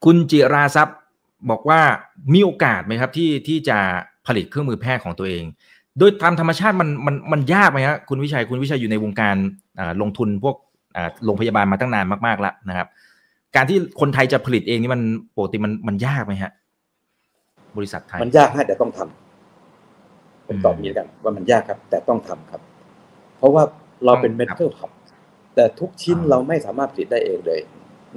[0.06, 0.98] คุณจิราทรัพย์
[1.50, 1.82] บอกว่า
[2.34, 3.78] มีโอกาสไหมครับที่ที่จะ
[4.28, 5.44] ผลิตเครื่องมือแพทย์ของตัวเอง
[5.98, 9.36] โดยตามธรรมชาติมันมันมันยากไหมครับคุณวิชัยคุณวิชัยอยู่ในวงการ
[10.02, 10.56] ลงทุนพวก
[11.26, 12.88] โรงพยาบาลมาตั้งนานมากๆแล้วนะครับ
[13.56, 15.02] การที่คนไทยจะผลิตเองนี่มัน
[15.38, 16.52] ปกติมันมันยากไหมฮะ
[17.78, 22.62] บริษัทไทย มันยากฮะแต่ต้องทำผมตอบนี้กันว่ามันยากครับ แต่ต้องทำครับ
[23.38, 23.64] เพราะว่า
[24.06, 24.92] เราเป็นเมทัลครับ
[25.56, 27.60] แต่ทุกชิ้นเราไม่สามารถผลิตได้เองเลย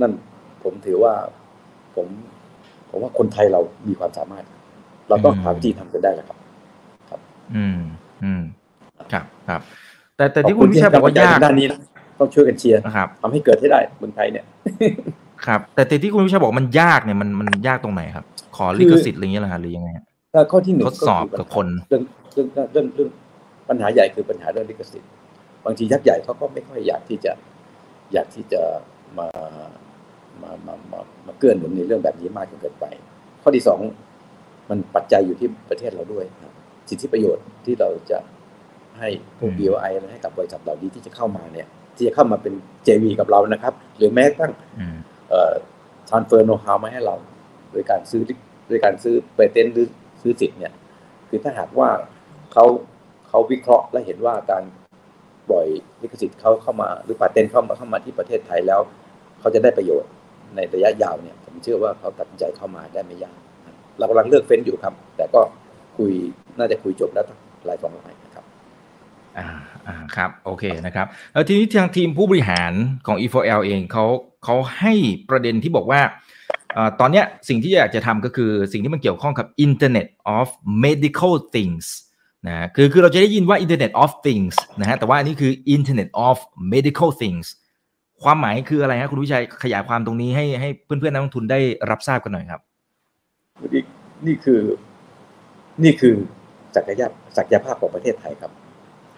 [0.00, 0.12] นั่น
[0.62, 1.14] ผมถือว่า
[1.94, 2.06] ผม
[2.90, 4.44] ผมว่าคนไทยเรามีความสามารถ
[5.08, 6.38] เราต้องหาวิธีทำกันได้แล้วครับ
[7.10, 7.20] ครับ
[7.54, 7.78] อืม
[8.24, 8.42] อืม
[9.12, 9.60] ครับครับ
[10.16, 11.66] แต่แต่ที่คุณพิชัยบอกว่ายากด้านนี้
[12.18, 14.44] ต้องช่วยกันเชียร์นะครับทำให้เกิดให้ได้เมืองไทยเนี่ย
[15.46, 18.24] ครับ แต่แต่ที่คุณวิชัยบอกมันยากเนี่ยมันมันยากตรงไหนครับ
[18.56, 19.90] ขอลิขสิทธิ์อะไรเงี้ยเหรอฮะหรือยังไง
[20.34, 22.02] ถ้าข้อที่หนึ่งทดสอบกับคนเรื่อง
[22.32, 23.08] เรื่องเรื่องเรื่อง
[23.68, 25.10] ปัญหาใหญ่คือปัญหาเรื่องลิขสิทธิ์
[25.64, 27.32] บางทียักษ์ใหญ่เขาก็ไม่ค่อยอยากที่จะ
[28.12, 28.62] อยากที่จะ
[29.18, 29.28] มา
[30.42, 32.84] มามามามาเกื้อหนุนในเรื่องแบบนี้มากจนเกินไป
[33.42, 33.80] ข้อที่สอง
[34.70, 36.54] มันปัจจัยอยู่ที่ประเทศเราด้วยครับ
[36.88, 38.18] สิทธิประโยชน์ที่เราจะ
[38.98, 39.08] ให้
[39.38, 42.54] พวก BOI ให้กับบริษัทเหล่านี้ที่จะเข้ามาเนี่ย ที่จะเข้ามาเป็น
[42.86, 44.96] JV กับเรานะครับ หรือแม้กระทั่งอืม
[45.30, 45.52] เอ่อ
[46.08, 47.14] transfer know how มาให้เรา
[47.72, 48.22] โดยการซื้อ
[48.68, 49.86] โดยการซื้อเปเทนหรือ
[50.22, 50.72] ซื้อสิทธิ์เนี่ย
[51.28, 51.88] คือถ้าหากว่า
[52.52, 52.64] เขา
[53.28, 54.81] เขาวิเคราะห์และเห็นว่าการป
[55.53, 55.66] ล่อย
[56.03, 58.80] ลิขสิทธิ์เขาเข้ามา หรือปาเทนเข้ามาเข้ามาที่ประเทศไทยแล้ว
[59.40, 60.11] เขาจะได้ประโยชน์
[60.57, 63.38] ในระยะยาวเนี่ยผมเชื่อว่าเขาตัดสินใจเข้ามาได้ไม่ยาก
[63.98, 65.40] เรากำลังเลือกเฟ้นอยู่ครับ แต่ก็
[65.96, 66.12] คุย
[66.59, 67.24] น่าจะคุยจบแล้ว
[67.66, 68.44] หลายสองหลายนะครับ
[69.38, 69.46] อ่า
[69.86, 72.72] อ่าครับโอเคนะครับแล้วทีนี้ทางทีมผู้บริหาร
[73.07, 74.05] ของ E4L เองเขา
[74.44, 74.94] เขาให้
[75.30, 76.00] ประเด็นที่บอกว่า
[76.76, 80.46] อตอนนี้สิ่งที่อยากจะทำก็คือสิ่งที่มันเกี่ยวข้องกับ Internet of
[80.84, 81.86] Medical Things
[82.47, 86.36] นะคือคือเราจะได้ยินว่า Internet of Things นะฮะแต่ว่าอันนี้คือ Internet of
[86.72, 87.47] Medical Things
[88.22, 92.61] ความหมายคืออะไรฮะคุณวิชัยขยายความตรงนี้ให้ให้เพื่อนๆนักลงทุนได้รับทราบกันหน่อยครับ
[93.74, 93.82] นี่
[94.26, 94.61] นี่คือ
[95.82, 96.14] นี่คือ
[96.76, 98.51] ศักยภาพศักยภาพของประเทศไทยครับ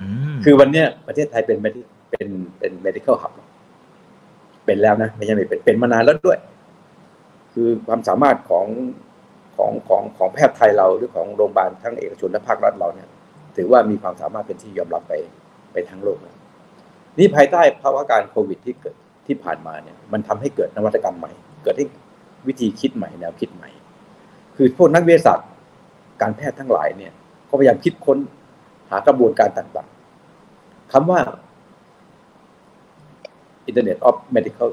[0.00, 3.32] อืมคือวันเนี้ยประเทศไทยเป็น medi- เป็นเป็น medical hub
[4.64, 6.38] เป็นแล้วนะไม่ใช่ไม่เป็นเป็นมานานแล้วด้วย
[7.52, 8.66] คือความสามารถของ
[9.56, 13.08] ของของของแพทย์ไทยเราหรือของโรงพยาบาลทั้งเอกชนและภาครัฐเราเนี่ย
[13.56, 15.12] ถือว่ามีความสามารถเป็นที่ยอมรับไป
[15.72, 16.36] ไปทั้งโลกแล้ว
[17.18, 18.96] นี่ภายใต้ภาวะการโควิดที่เกิด
[19.26, 21.32] ที่ผ่านมาเนี่ย มันทำให้เกิดนวัตกรรมใหม่
[21.62, 21.86] เกิดให้
[22.46, 23.70] วิธีคิดใหม่แนวคิดใหม่
[24.56, 25.48] คือพวกนักวิทยาศาสตร์
[26.22, 27.12] การแพทย์ทั้งหลายเนี่ย
[27.48, 28.18] ก็พยายามคิดค้น
[28.90, 31.20] หากระบวนการต่างๆคำว่า
[33.68, 34.70] Internet of Medical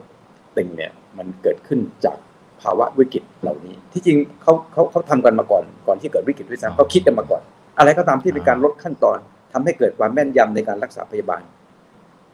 [0.55, 2.17] Thing เนี่ย มันเกิดขึ้นจาก
[2.61, 7.41] ภาวะวิกฤตเหล่านี้ ที่จริงเขาเขาเขาทำกันมาก่อน ก่อนที่เกิดวิกฤตด้วยซ้ำเขาคิดกันมาก่อน
[7.78, 9.17] อะไรก็ตามที่เป็นการลดขั้นตอน
[9.53, 11.41] ทำให้เกิดความแม่นยำในการรักษาพยาบาล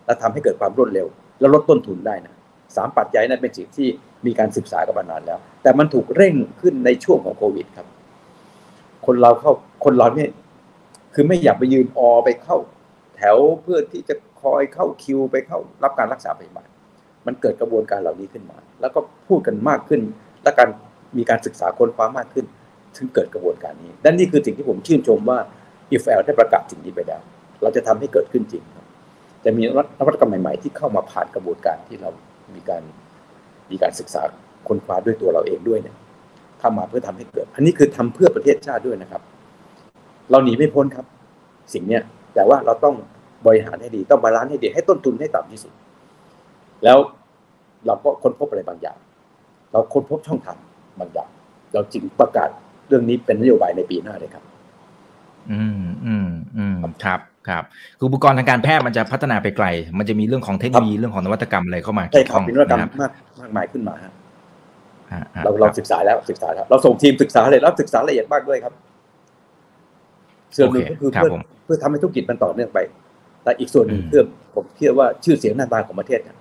[0.05, 1.07] และทำให้เกิดความรวดเร็ว
[1.39, 2.33] และลดต้นทุนได้นะ
[2.75, 3.87] สามปัจจัยนั้นเป็นสิ่งที่
[4.25, 7.87] มีการศึกษากันมานานแล้ว แต่มันถูกเร่งขึ้นในช่วงของโควิดครับ
[9.05, 9.51] คนเราเข้า
[9.85, 10.29] คนเราเนี่ย
[11.13, 12.57] คือไม่อยากไปยืนออไปเข้า
[13.17, 16.67] แถวเพื่อที่จะคอยเข้าคิว ไปเข้ารับการรักษาพยาบาล
[17.25, 20.01] มันเกิดกระบวนการเหล่านี้ขึ้นมา แล้วก็พูดกันมากขึ้น
[20.43, 20.69] และการ
[21.17, 22.45] มีการศึกษาค้นคว้ามากขึ้น
[22.97, 25.39] ถึงเกิดกระบวนการนี้ดังนี้คือสิ่งที่ผมชื่นชมว่า
[25.95, 27.21] EFORL ได้ประกาศสิ่งนี้ไปแล้ว
[27.61, 28.85] เราจะทำให้เกิดขึ้นจริงครับ
[29.45, 29.61] จะมี
[29.99, 32.09] นวัตกรรมใหม่ ๆ ที่เข้ามาผ่านกระบวนการที่เรา
[32.55, 32.83] มีการ
[33.71, 34.21] มีการศึกษา
[34.67, 35.95] ค้นคว้าด้วยตัวเราเองด้วยเนี่ย
[36.59, 39.21] เข้ามาเพื่อทำให้เกิด อันนี้คือทำเพื่อประเทศชาติด้วยนะครับ
[40.31, 41.05] เราหนีไม่พ้นครับ
[41.73, 42.03] สิ่งเนี้ย
[42.35, 42.95] แต่ว่าเราต้อง
[43.47, 45.73] บริหารให้ดีต้อง balance ให้ดีให้ต้นทุนให้ต่ำที่สุด
[46.83, 46.97] แล้ว
[47.85, 48.97] เราก็ค้นพบอะไรบางอย่าง
[49.71, 50.57] เราค้นพบช่องทาง
[50.99, 51.29] บางอย่าง
[51.73, 52.49] เราจึงประกาศ
[52.87, 54.43] เรื่องนี้เป็นนโยบายในปีหน้าเลยครับ
[55.51, 56.27] อืมอืม
[56.57, 57.63] อืมครับครับ
[57.97, 59.65] คืออุปกรณ์ทางการแพทย์มันจะพัฒนาไปไกล
[59.97, 64.13] มันจะมีเรื่องของเทคโนโลยีเรื่องของนวัตกรรมอะไรเข้ามาใช่เกี่ยวคข้รัอบงมีนวัตกรรมนะครับมากมากมายขึ้นมาฮะ
[65.13, 68.73] ฮะฮะเราเราศึกษาแล้วศึกษาแล้วเราส่งทีมศึกษาเลยแล้วศึกษาละเอียดมากด้วยครับ
[70.57, 72.79] ส่วนหนึ่งก็คือรับเพื่อผมเพื่อทำให้ธุรกิจมันต่อเนื่องไป
[73.43, 74.23] แต่อีกส่วนหนึ่งอืมเพื่อ
[74.55, 76.37] ผมเชื่อว่าชื่อเสียงหน้าตาของประเทศเนี่ย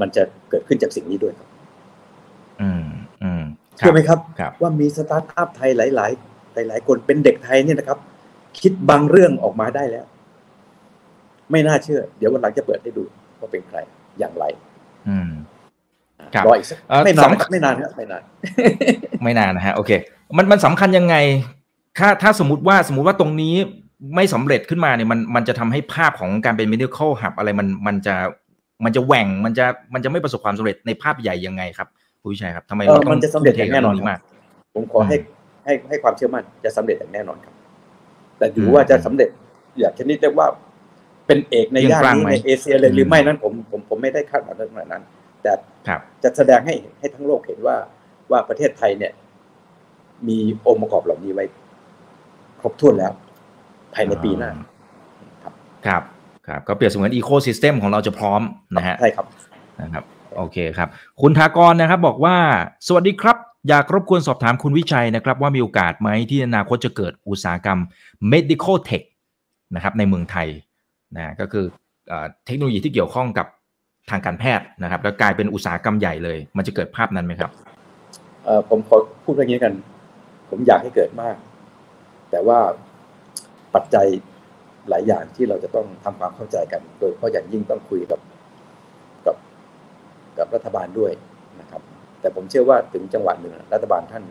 [0.00, 1.51] มันจะเกิดขึ้นจากสิ่งนี้ด้วยครับอืมอื
[3.82, 6.06] มครัเชื่อไหมครับครับ ว่ามีสตาร์ทอัพไทยหลา
[6.64, 7.98] ย ๆ หลาย ๆ คนเป็นเด็กไทยเนี่ยนะครับ
[8.60, 10.06] คิดบางเรื่องออกมาได้แล้ว
[11.50, 13.02] ไม่น่าเชื่อ เดี๋ยววันหลังจะเปิดให้ดู
[13.40, 13.78] ว่าเป็นใคร
[14.18, 14.44] อย่างไร
[15.08, 15.30] อืม
[16.34, 18.22] ครับรออีกสักเอ่อไม่นานสำคัญไม่นานครับไม่นาน
[19.22, 19.90] ไม่นานนะฮะโอเค
[20.36, 21.16] มันมันสำคัญยังไง
[21.98, 23.54] ถ้าถ้าสมมติว่าสมมติว่าตรงนี้
[24.16, 28.14] ไม่สำเร็จขึ้นมาเนี่ยมันมันจะทำให้ภาพของการเป็น medical hub อะไรมันมันจะ
[28.84, 31.88] มันจะแหว่งมันจะมันจะไม่ประสบความสำเร็จในภาพใหญ่ยังไงครับ
[32.22, 34.20] ผู้วิชัยครับทำไมเออเราต้องมันจะสำเร็จอย่างแน่นอนทุ่มเทกับเรื่งครับ
[34.74, 37.54] ผมขอให้อืมให้ให้ความเชื่อมั่นจะสำเร็จอย่างแน่นอนครับ
[38.38, 39.28] แต่ดูอืมว่าจะสำเร็จ
[39.78, 40.46] อย่างชนิดเรียกว่า
[41.26, 45.02] เป็นเอกในย่านเปรี้ยงปร้างนี้ไหมในเอเชียเลยหรืออมไม่นั้นผมผมผมไม่ได้คาดหวังเรื่องนั้น
[45.42, 45.52] แต่
[45.88, 47.76] ครับจะแสดงให้ให้ทั้งโลกเห็นว่า
[48.30, 49.12] ว่าประเทศไทยเนี่ย
[50.28, 51.44] มีองค์ประกอบเหล่านี้ไว้
[52.60, 53.12] ครบถ้วนแล้ว
[53.94, 54.50] ภายในปีหน้า
[55.42, 55.54] ครับ
[55.86, 56.02] ครับ
[56.46, 58.40] ครับก็เปรียบเสมือนอีโค y ิสเต็มของเราจะพร้อม
[58.76, 59.26] นะฮะใช่ครับ
[59.82, 60.04] นะครับ
[60.36, 60.88] โอเคครับ
[61.20, 62.36] คุณทากรนะครับบอกว่า
[62.86, 63.36] สวัสดีครับ
[63.68, 67.78] อยากรบกวนสอบถามคุณวิชัยนะครับ ว่ามีโอกาสไหมที่อนาคตจะเกิดอุตสาหกรรม
[68.32, 69.02] medical tech
[69.74, 70.48] นะครับในเมืองไทย
[71.16, 71.64] นะก็คือ
[72.08, 72.14] เอ
[72.46, 73.46] เทคโนโลยีที่เกี่ยวข้องกับ
[74.10, 77.50] ทางการแพทย์นะครับ แล้วกลายเป็นอุตสาหกรรมใหญ่เลย มันจะเกิดภาพนั้นไหมครับ
[78.68, 79.72] ผมขอพูดอย่างนี้กัน
[80.50, 81.36] ผมอยากให้เกิดมาก
[82.30, 82.58] แต่ว่า
[83.74, 84.06] ปัจจัย
[84.88, 88.20] หลายอย่างที่เราจะต้องทำความเข้าใจกัน โดยเฉพาะอย่างยิ่งต้องคุยกับ
[90.38, 91.12] กับรัฐบาลด้วย
[91.60, 91.82] นะครับ
[92.20, 94.24] แต่ผมเชื่อว่าถึงจังหวะหนึ่งรัฐบาลท่าน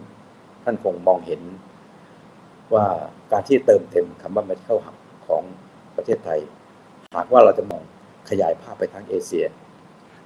[0.63, 1.41] ท่านคงมองเห็น
[2.73, 2.85] ว่า
[3.31, 4.95] การที่เติมเต็มคำว่า medical hub
[5.27, 5.43] ของ
[5.95, 6.39] ประเทศไทย
[7.15, 7.81] หากว่าเราจะมอง
[8.29, 9.45] ขยายภาพไปทั้งเอเชีย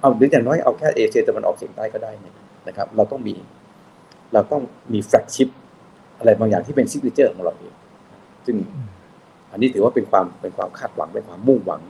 [0.00, 2.34] เอาหรืออย่างน้อยเอาแค่เอเชียตะวันออกเฉียงใต้ก็ได้เนี่ย
[2.68, 3.34] นะครับ เราต้องมี
[4.32, 4.62] เราต้อง
[4.92, 5.48] มี flagship
[6.18, 7.74] อะไรบางอย่างที่เป็น signature ของเราเอง
[8.46, 8.56] ซึ่ง
[9.52, 11.80] อันนี้ถือว่าเป็นความเป็นความคาดหวังเป็นความมุ่งหวัง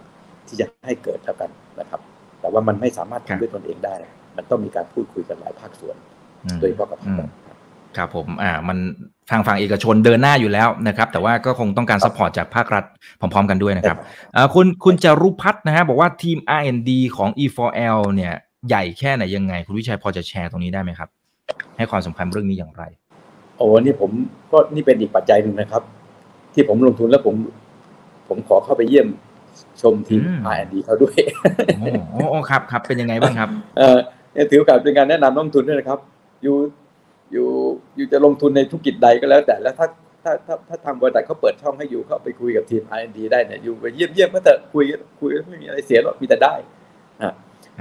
[0.46, 2.00] ที่จะให้เกิดแล้วกันนะครับ
[2.46, 3.94] แต่ว่ามันไม่สามารถทำด้วยตนเองได้
[4.36, 5.96] มันต้องมีการพูดคุยกันหลายภาคส่วน
[6.60, 7.30] โดยเฉพาะกับภาครัฐ
[7.96, 8.78] ครับผม อ่า มัน
[9.30, 12.84] ทางฝั่งเอกชนเดินหน้าอยู่แล้วนะครับ แต่ว่าก็คงต้องการ support จากภาครัฐ
[13.20, 13.98] พร้อมๆกันด้วยนะครับ
[14.36, 18.32] อ่าคุณคุณจารุพัฒน์นะฮะบอกว่าทีม R&D ของ E4L เนี่ย
[18.68, 21.08] ใหญ่แค่ไหนยังไง คุณวิชัยพอจะแชร์ตรงนี้ได้ไหมครับ
[21.76, 22.82] ให้ความสำคัญเรื่องนี้อย่างไร
[23.56, 24.10] โอ้นี่ผม
[24.52, 25.82] ก็นี่เป็นอีกปัจจัยหนึ่งนะครับ
[26.54, 27.34] ที่ผมลงทุนแล้วผม
[28.28, 29.06] ผมขอเข้าไปเยี่ยม
[29.82, 31.16] ชมทีมอืม R&D เขาด้วย
[31.78, 33.48] โอ้โอ้โอ้ครับครับเป็นยังไงบ้างครับ
[33.78, 33.98] เออ
[34.32, 35.98] เนี่ยถือโอกาสเป็นการแนะนำนักลงทุนด้วยนะครับ
[36.42, 36.56] อยู่
[37.32, 37.48] อยู่
[37.96, 39.86] อยู่จะลงทุนในธุรกิจใดก็แล้วแต่แล้วถ้า
[40.22, 44.84] ถ้าถ้าถ้าทางบริษัทเขาเปิดช่องให้อยู่เข้าไปคุยกับทีม R&D ได้เนี่ยอยู่ไปเยี่ยมเยี่ยมก็แต่คุย
[45.20, 46.54] คุยไม่มีอะไรเสียหรอกมีแต่ได้
[47.22, 47.32] อะ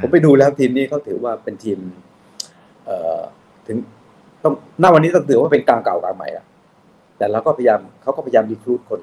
[0.01, 1.79] ผมไปดูแล้วทีมนี้เขาถือว่าเป็นทีม
[2.85, 3.19] เอ่อ
[3.67, 3.77] ถึง
[4.43, 6.45] ต้องณวันนี้ต้องถือว่าเป็นกลางเก่ากลางใหม่อะ
[7.17, 9.01] แต่เราก็พยายามเขาก็พยายามรีครูดคน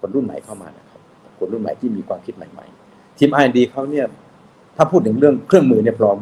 [0.00, 0.89] คนรุ่นใหม่เข้ามานะครับ
[1.40, 4.06] คนรุ่นใหม่ที่มีความคิดใหม่ๆ ทีม R&D เขาเนี่ย
[4.76, 6.18] ถ้าพูดถึงเรื่องเครื่องมือเนี่ยพร้อม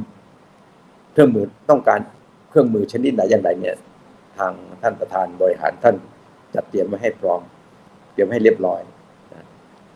[1.12, 2.00] เครื่องมือต้องการ
[2.48, 3.76] เครื่องมือชนิดไหนอย่างไรเนี่ย
[4.38, 4.52] ทาง
[4.82, 5.96] ท่านประธานบริหารท่าน
[6.54, 7.40] จัดเตรียมไว้ให้พร้อม
[8.12, 8.80] เตรียมให้เรียบร้อย
[9.32, 9.46] นะ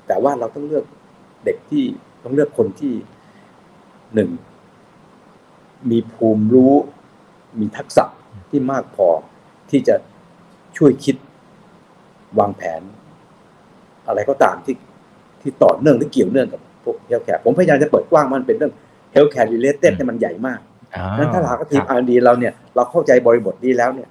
[0.06, 0.84] แต่ว่าเราต้องเลือก
[1.44, 1.84] เด็กที่
[2.22, 2.94] ต้องเลือกคนที่
[4.14, 4.30] หนึ่ง
[5.90, 6.74] มีภูมิรู้
[7.60, 8.04] มีทักษะ
[8.50, 9.08] ที่มากพอ
[9.70, 9.96] ที่จะ
[10.76, 11.16] ช่วยคิด
[12.38, 12.82] วางแผน
[14.06, 14.74] อะไรก็ตามที่
[15.42, 18.72] ที่ต่อเนื่องหรือเกี่ยวเนื่องกับพวกเฮลท์แคร์ผมพยายามจะเปิดกว้างมันเป็นเรื่อง
[19.12, 20.60] healthcare related เนี่ยมันใหญ่มาก
[21.18, 24.08] นั้นถ้าหากว่าทีม R&D เราเนี่ยเราเข้าใจบริบทนี้แล้วเนี่ย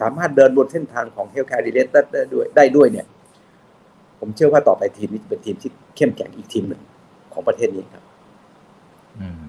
[0.00, 3.06] สามารถเดินบนเส้นทางของ healthcare related ได้ด้วยได้ด้วยเนี่ย
[4.20, 6.82] ผมเชื่อว่าต่อไปทีมนี้จะเป็นทีมที่เข้มแข็งอีกทีมหนึ่ง
[7.32, 8.02] ของประเทศนี้ครับ
[9.20, 9.40] อืม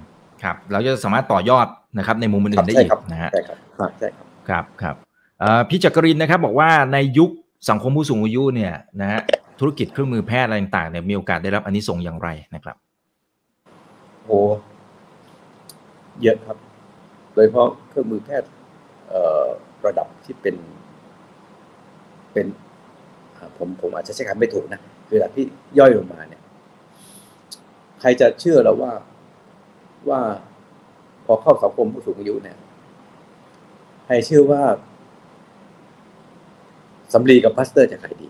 [0.43, 1.67] ครับเราจะสามารถต่อยอด
[1.97, 4.95] นะครับ ในมุมอื่นๆได้ใช่อีกครับนะฮะใช่ครับครับใช่ครับครับครับ
[5.39, 7.29] เอ่อพี่จักรินนะครับ บอกว่าในยุค
[7.69, 9.21] สังคมผู้สูงอายุเนี่ยนะฮะ
[9.59, 12.75] ธุรกิจเครื่องมือแพทย์อะไรต่างๆเนี่ยมีโอกาสได้รับอานิสงส์อย่างไรนะครับ
[14.25, 14.39] โอ้
[16.21, 16.57] เยอะครับ
[17.33, 18.49] โดยเฉพาะเครื่องมือแพทย์
[19.85, 20.55] ระดับที่เป็น
[22.33, 22.47] เป็น
[23.57, 25.45] ผมผมอาจจะใช้คำไม่ถูกนะ คือระดับที่
[25.79, 26.41] ย่อยลงมาเนี่ย
[28.01, 28.93] ใครจะเชื่อแล้วว่า
[30.09, 30.21] ว่า
[31.25, 32.57] พอเข้าสังคมผู้สูงอายุเนี่ย
[34.05, 34.61] ใครเชื่อว่า
[37.13, 38.27] สำลีกับพลาสเตอร์จะขายดี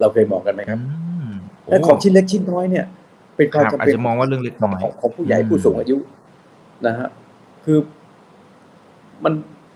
[0.00, 0.94] เราเคยมองกันไหมครับอื
[1.30, 1.32] ม
[1.68, 2.86] และของชิ้นเล็กชิ้นน้อยเนี่ย
[3.36, 5.96] เป็นคความรับจำอาจเป็นจะมองว่าเรื่องเล็กน้อยของของผู้ใหญ่อืมผู้สูงอายุ
[6.86, 7.08] นะฮะ
[7.64, 7.78] คือ
[9.24, 9.32] มัน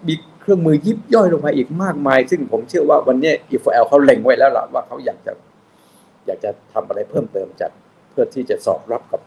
[0.09, 5.33] มีเครื่องมือยิบย่อยลงมาอีกมากมาย ซึ่งผมเชื่อว่าวันนี้อีฟเอลเขาเล็งไว้แล้วล่ะว่าเขาอยากจะ
[6.27, 7.71] อยากจะทำอะไรเพิ่มเติมจาก
[8.11, 9.23] เพื่อที่จะสอดรับกับ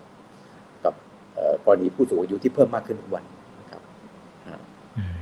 [0.83, 0.93] กับ
[1.33, 3.23] เอ่อกรณีผู้สูงอายุที่เพิ่มมากขึ้นทุกวัน
[3.59, 3.81] นะครับ
[4.97, 5.19] อืม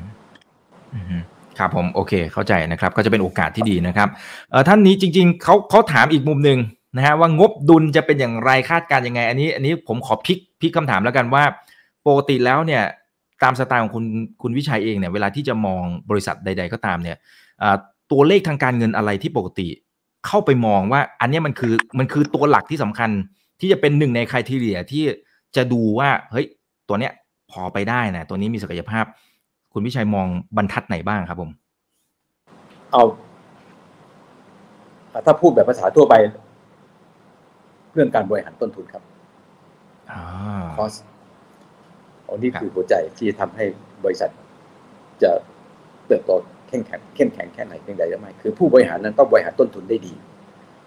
[0.94, 1.24] อืม
[1.60, 4.10] ครับผมโอเคเข้าใจนะครับก็จะเป็นโอกาสที่ดีนะครับ
[4.52, 6.60] เท่านนี้จริงๆเขาเขาถามอีกมุมหนึ่ง
[6.96, 11.44] นะฮะว่างบดุลจะเป็นอย่างไรคาดการณ์ยังไง อันนี้อันนี้ผมขอพลิกพลิกคำถามแล้วกันว่า
[12.08, 12.84] ปกติแล้วเนี่ย
[13.44, 14.06] ตามสไตล์ของคุณ
[14.42, 17.18] คุณวิชัยเองเนี่ยเวลาที่จะมองบริษัทใด ๆ ก็ตามเนี่ย
[18.12, 19.68] ตัวเลขทางการเงินอะไรที่ปกติ
[20.28, 23.10] เข้าไปมองว่าอันนี้มันคือมันคือตัวหลักที่สำคัญ
[23.60, 25.04] ที่จะเป็นหนึ่งในคุณทีเรียที่
[25.56, 26.46] จะดูว่าเฮ้ย
[26.88, 27.14] ตัวเนี้ย
[27.52, 29.06] พอไปได้นะตัวนี้มีศักยภาพ
[29.78, 31.52] คุณวิชัยมองบรรทัดไหนบ้างครับผม
[32.92, 33.04] เอา
[35.26, 36.14] ถ้าพูดแบบภาษาทั่วไป
[37.94, 39.04] เรื่องการบริหารต้นทุนครับ
[40.12, 40.22] อ่า
[40.78, 40.98] cost
[42.28, 43.66] อันนี้ครับคือหัวใจที่ทำให้
[44.04, 44.30] บริษัท
[45.24, 45.32] จะ
[46.08, 46.32] เติบโต
[46.68, 50.14] เข้มแข็งเข้มแข็งแค่ไหนเพียงใดหรือไม่คือผู้บริหารนั้นต้องบริหารต้นทุนได้ดี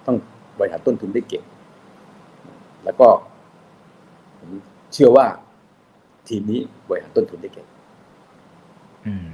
[0.07, 0.17] ต้อง
[0.59, 1.45] บริหารต้นทุนได้เก่ง
[2.85, 3.09] แล้วก็
[4.39, 4.51] ผม
[4.93, 5.27] เชื่อว่า
[6.29, 7.67] ทีมนี้บริหารต้นทุนได้เก่ง
[9.09, 9.27] อืม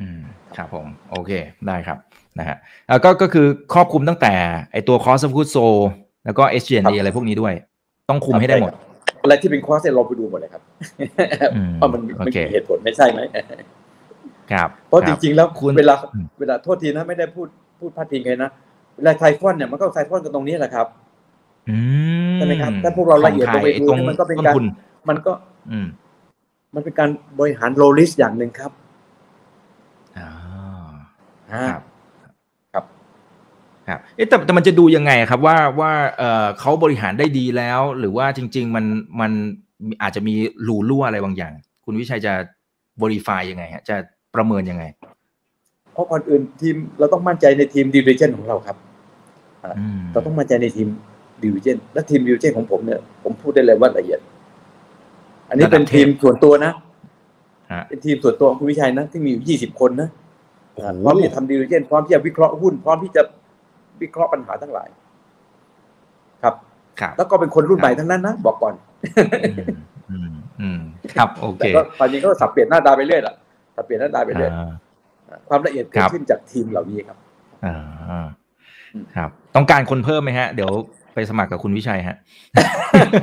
[0.00, 0.20] อืม
[0.56, 1.32] ครับผม โอเค
[1.66, 1.98] ได้ครับ
[2.38, 2.56] นะฮะ
[2.86, 4.32] เอ่อก็ก็คือครอบคลุมตั้งแต่
[4.72, 5.80] ไอตัว cost of goods sold
[6.24, 7.54] แล้วก็ SG&A อะไรพวกนี้ด้วย
[8.08, 8.72] ต้องคุมให้ได้หมด
[9.22, 10.62] อะไรที่เป็นคอสเนี่ยเราไปดูหมดเลยครับ
[11.54, 13.20] อืมเพราะมันโอมันเคมีเหตุผลไม่ใช่ไหม
[14.52, 18.50] ครับเพราะคจบริงๆแล้วคุณเวลาอืมเวลาโทษทีนะไม่ได้พูดพูดพาดพิงเลยนะ
[18.96, 20.86] เวลาไซฟอนเนี่ยมันก็ไซฟอนกันตรงนี้แหละครับ
[21.70, 21.76] อื
[22.34, 24.64] มใช่ไหมครับถ้าพวกเราละเอียดลงไปดูตรงเนี่ยมันก็เป็นต้นการทุน
[25.08, 25.32] มันก็
[25.70, 25.86] อืม
[26.74, 28.81] มันเป็นการบริหารโลลิสอย่างหนึ่งครับอ่าอ่า
[31.52, 31.80] ครับ
[32.72, 32.84] ครับ
[33.88, 38.84] ครับเอ๊ะแต่แต่มันจะดูยังไงครับว่าว่าเออเขาบริหารได้ดีแล้ว หรือว่าจริง ๆ มัน
[39.20, 39.32] มัน
[40.02, 40.34] อาจจะมี
[40.66, 41.52] รูรั่วอะไรบางอย่าง
[41.84, 42.32] คุณวิชัยจะ
[43.02, 43.96] บริฟายยังไงฮะจะ
[44.34, 44.84] ประเมินยังไง
[45.92, 48.76] เพราะก่อนอื่นทีมเราต้องมั่นใจในทีมดิวิเจนของเราครับ
[49.78, 50.88] อืมเราต้องมั่นใจในทีม
[51.42, 54.20] ดิวิเจนและทีมดิวิเจนของผมเนี่ยผมพูดได้เลยว่าละเอียด
[55.48, 56.72] อันนี้เป็นทีมส่วนตัวนะ
[57.72, 60.21] ฮะเป็นทีมส่วนตัวของคุณวิชัยนะที่มีอยู่ยี่สิบคนนะโอ้โห
[60.76, 63.22] พร้อมที่จะทำดิวิเจนพร้อมที่จะวิเคราะห์หุ้น พร้อมที่จะ
[64.02, 64.88] วิเคราะห์ปัญหาทั้งหลาย
[66.42, 66.54] ครับ
[67.00, 68.74] ครับแล้วก็เป็นคนรุ่นใหม่ทั้งนั้นนะบอกก่อน
[69.50, 69.70] อืม
[70.10, 70.80] อืมอืม
[71.16, 73.34] ครับโอเคแต่ก็ตอนนี้ก็สับเปลี่ยนหน้าตาไปเรื่อยละ
[73.76, 74.72] สับเปลี่ยนหน้าตาไปเรื่อยอ่า
[75.48, 77.18] ความละเอียดคเกิรัดบขึ้นจากทีมเหล่านี้ครับ
[77.64, 78.26] อ่า
[79.16, 80.70] ครับ ต้องการคนเพิ่มไหมฮะ เดี๋ยว
[81.14, 82.16] ไปสมัครกับคุณวิชัยฮะ
[82.56, 83.22] Welcome เ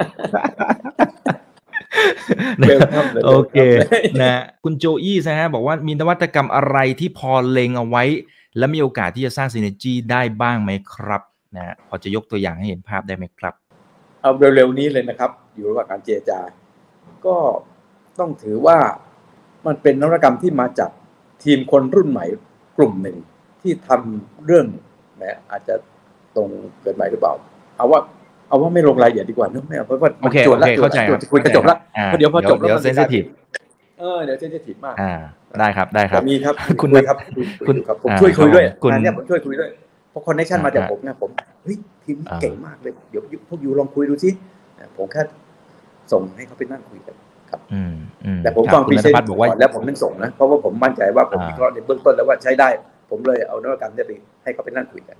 [2.04, 2.09] ลย
[3.26, 8.04] โอเค welcome นะคุณโจอี้นะฮะบอกว่ามีนวัตกรรมอะไรที่พอเล็งเอาไว้
[8.58, 11.22] และมีโอกาสที่จะสร้างซีเนจีได้บ้างไหมครับ
[11.56, 13.54] นะพอจะยกตัวอย่างให้เห็นภาพได้ไหมครับ
[14.22, 16.40] เอาเร็วๆนี้เลยนะครับ อยู่ระหว่างการเจรจา
[17.26, 17.38] ก็
[18.20, 18.78] ต้องถือว่า
[19.66, 20.92] มันเป็นนวัตกรรมที่มาจาก
[21.44, 22.26] ทีมคนรุ่นใหม่
[22.78, 23.18] กลุ่มหนึ่ง
[23.62, 24.66] ที่ทำเรื่อง
[25.16, 25.76] แหมอาจจะ
[26.36, 26.50] ตรง
[26.82, 27.34] เกินไปหรือเปล่า
[27.76, 28.00] เอาว่า
[28.50, 33.24] เอาว่าไม่ลงรายละเอียดดีกว่าเนอะไม่เอาเพราะว่าโอเคจวโอนละเคจวเข้านใจละครับคุยจะจบละอ่าเพราะเดี๋ยวพอจบแล้วเดี๋ยวมันเซนซิทีฟ
[34.00, 35.14] เออเดี๋ยวเซนซิทีฟมากอ่า
[35.60, 39.70] ได้ครับได้ครับแต่มีครับคุณคุยครับคุยคุณครับผมอ่าช่วยคุยด้วยคุณงานเนี้ยผมช่วยคุยด้วย
[40.12, 41.30] เพราะคอนเนคชั่นมาจากอ่าผมไงผม
[41.64, 44.30] เฮ้ยทีมนี้อ่าเก่งมากเลยเดี๋ยวพวกยูลองคุยดูสิ
[44.98, 45.22] ผมแค่
[46.12, 47.16] ส่งให้เขาไปนั่งคุยกัน
[47.74, 47.94] อืม
[48.26, 52.70] อืมแต่ผมครับฟังคุพณรีนัเซทนพัฒต์น์บอกว่าก่อนแล้วผมถึงส่งนะเพราะว่าผมมั่นใจว่าผมอ่าวิเคราะห์ในเบื้องต้นแล้วว่าใช้ได้
[53.10, 54.12] ผมเลยเอานวัตกรรมเนี้ไป
[54.44, 55.18] ให้เขาไปนั่งคุยกัน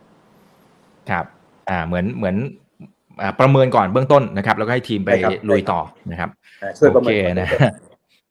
[1.10, 1.26] ครับ
[1.70, 2.69] อ่าเหมือนเหมือนอ่า
[3.40, 5.80] ประเมินก่อนเบื้องต้นนะครับ แล้วก็ให้ทีมไปใช่ครับลุยต่อ
[6.12, 6.30] นะครับ
[6.64, 7.50] อ่าช่วยประโอเมิเคนนะ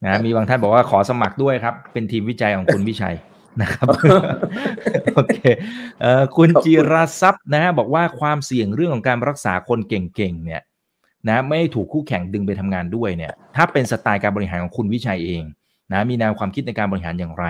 [0.04, 3.16] นะมีบางท่านบอกว่าขอสมัครด้วยครับ เป็นทีมวิจัยของคุณวิชัย
[3.62, 3.86] นะครับ
[5.14, 5.38] โอเค
[6.00, 10.62] เอ่อคุณขอบคุณจิราทรัพย์นะฮะบอกว่าความเสี่ยงเรื่องของการรักษาคนเก่งๆเนี่ย
[11.28, 15.42] นะไม่ให้ถูกคู่แข่งดึงไปทำงานด้วยเนี่ย ถ้าเป็นสไตล์การบริหารของคุณวิชัยเอง
[15.92, 17.46] นะมีแนวความคิดในการบริหารอย่างไร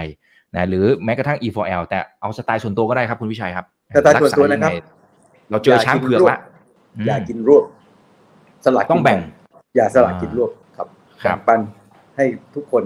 [0.55, 3.67] นะหรือแม้กระทั่ง E4L แต่เอาสไตล์ส่วนตัวก็ได้ครับคุณวิชัยครับ
[3.97, 6.39] สไตล์ส่วนตัวนะครับกษายังไงเราเจอช้างเผือกละ
[7.07, 7.65] อย่าอืมกินรวบ
[8.65, 9.19] สลัดต้องแบ่ง
[9.77, 10.89] อย่าสลัดกินรวบครับ
[11.25, 11.61] ครับแบ่งปัน
[12.17, 12.25] ให้
[12.55, 12.85] ทุกคน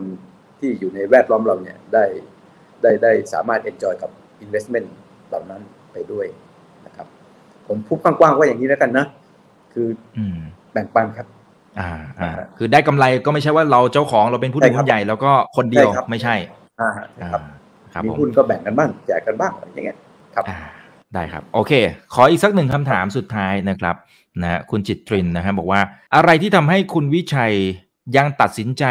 [0.59, 2.05] ที่อยู่ในแวดล้อมเราเนี่ยได้
[2.83, 4.11] ได้ได้สามารถ enjoy กับ
[4.45, 4.89] investment
[5.29, 6.27] เหล่านั้นไปด้วย
[6.87, 7.07] นะครับ
[7.69, 9.07] ผมพูดกว้างๆว่าอย่างนี้แล้วกันนะ
[9.73, 9.89] คือ
[10.19, 10.39] อืม
[10.73, 11.27] แบ่งปันครับ
[11.81, 11.91] อ่า
[12.21, 16.35] อ่าอ่าคือได้กำไรก็ไม่ใช่ว่าเราเจ้าของเราเป็นผู้ถือใช่ครับหุ้นใหญ่แล้วก็คนเดียวใช่ครับไม่ใช่
[16.81, 16.91] อ่า
[17.23, 17.43] อ่าครับ
[17.95, 19.99] ครับมีผมหุ้นก็แบ่งกันบ้างแจกกันบ้างอะไรอย่างเงี้ย
[20.35, 20.59] ครับอ่า
[21.15, 21.73] ได้ครับ โอเค
[22.15, 23.97] ขออีกสักหนึ่งคำถามสุดท้ายนะครับ
[24.43, 25.81] นะคุณจิตรินนะฮะบอกว่า
[26.15, 27.55] อะไรที่ทำให้คุณวิชัย
[28.17, 28.85] ยังตัดสินใจ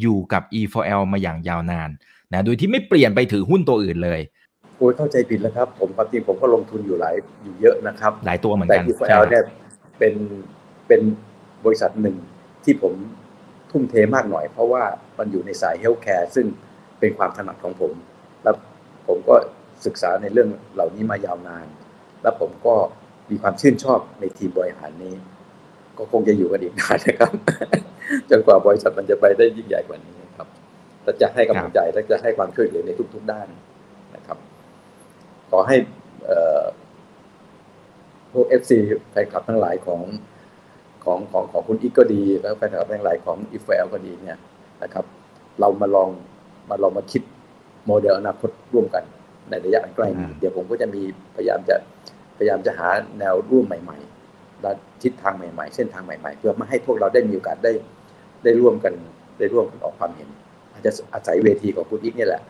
[0.00, 1.90] อยู่กับ EFORL มาอย่างยาวนาน
[2.32, 4.20] นะโดยที่ไม่เปลี่ยนไปถือหุ้นตัวอื่นเลย
[4.76, 9.44] โอ้ยเข้าใจผิดแล้วครับ ผมความจริงผมก็ลงทุนอยู่หลายอยู่เยอะนะครับ หลายตัวเหมือนแต่กัน e f l เนี่ย
[9.98, 10.14] เป็น
[10.88, 11.00] เป็น
[11.64, 12.16] บริษัทหนึ่ง
[12.64, 12.92] ที่ผม
[13.70, 14.82] ทุ่มเทมากหน่อย เพราะว่า
[15.18, 16.46] มันอยู่ในสาย healthcare ซึ่ง
[17.00, 17.92] เป็นความถนัดของผม
[18.42, 18.56] แล้ว
[19.08, 19.34] ผมก็
[19.86, 21.66] ศึกษาในเรื่องเหล่านี้มายาวนาน
[22.22, 22.74] แล้วผมก็
[23.30, 25.14] มีความชื่นชอบในทีมบริหารนี้
[25.98, 27.32] ก็คงจะอยู่กันอีกนานนะครับ
[28.30, 30.48] จนกว่าบริษัทมันจะไปได้ยิ่งใหญ่กว่านี้ครับ
[31.02, 33.48] และจะให้กำลังใจและจะให้ความช่วยเหลือในทุก ๆด้าน
[34.16, 34.38] นะครับ
[35.50, 35.76] ขอให้
[38.32, 38.78] พวก FC
[39.10, 40.00] แฟนคลับทั้งหลายของ
[41.04, 44.38] ของของของคุณอิกก็ดี แล้วแฟนคลับทั้งหลายของ EFORL ก็ดีเนี่ย
[44.82, 45.04] นะครับ
[45.60, 46.08] เรามาลอง
[46.70, 47.22] มาลองมาคิด
[47.86, 49.04] โมเดลอนาคตร่วมกัน
[49.50, 51.02] ในระยะอันใกล้นี้อืมเดี๋ยวผมก็จะมี
[51.36, 51.76] พยายามจะ
[52.38, 52.88] พยายามจะหา
[53.18, 53.98] แนวร่วมใหม่
[54.30, 54.70] ๆ และ
[55.02, 57.72] ทิศทางใหม่ ๆ เส้นทางใหม่ ๆ เพื่อมาให้พวกเราได้มีโอกาสได้
[58.44, 58.92] ได้ร่วมกัน
[59.38, 60.28] ได้ร่วมกันออกความเห็น
[60.72, 62.42] อาจจะอาศัยเวทีของคุณอีกนี่แหละ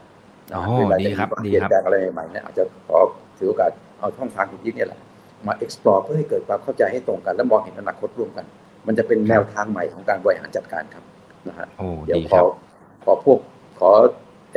[0.52, 2.98] นะอ๋อเวลาดีจะมีครับความดีเปลี่ยนครับแปลงอะไรใหม่ๆเนี่ยอาจจะขอ
[3.38, 5.00] ถือโอกาสเอาช่องทางคุณอีกเนี่ยแหละ
[5.46, 8.44] มา explore เพื่อให้เกิดความเข้าใจให้ตรงกัน และมองเห็นอนาคตร่วมกัน
[8.86, 11.04] มันจะเป็นแนวทางใหม่ของการบริหารจัดการครับ
[11.48, 12.46] นะฮะโอ้เดี๋ยวดีขครัอบ
[13.04, 13.38] ขอพวก
[13.80, 13.90] ขอ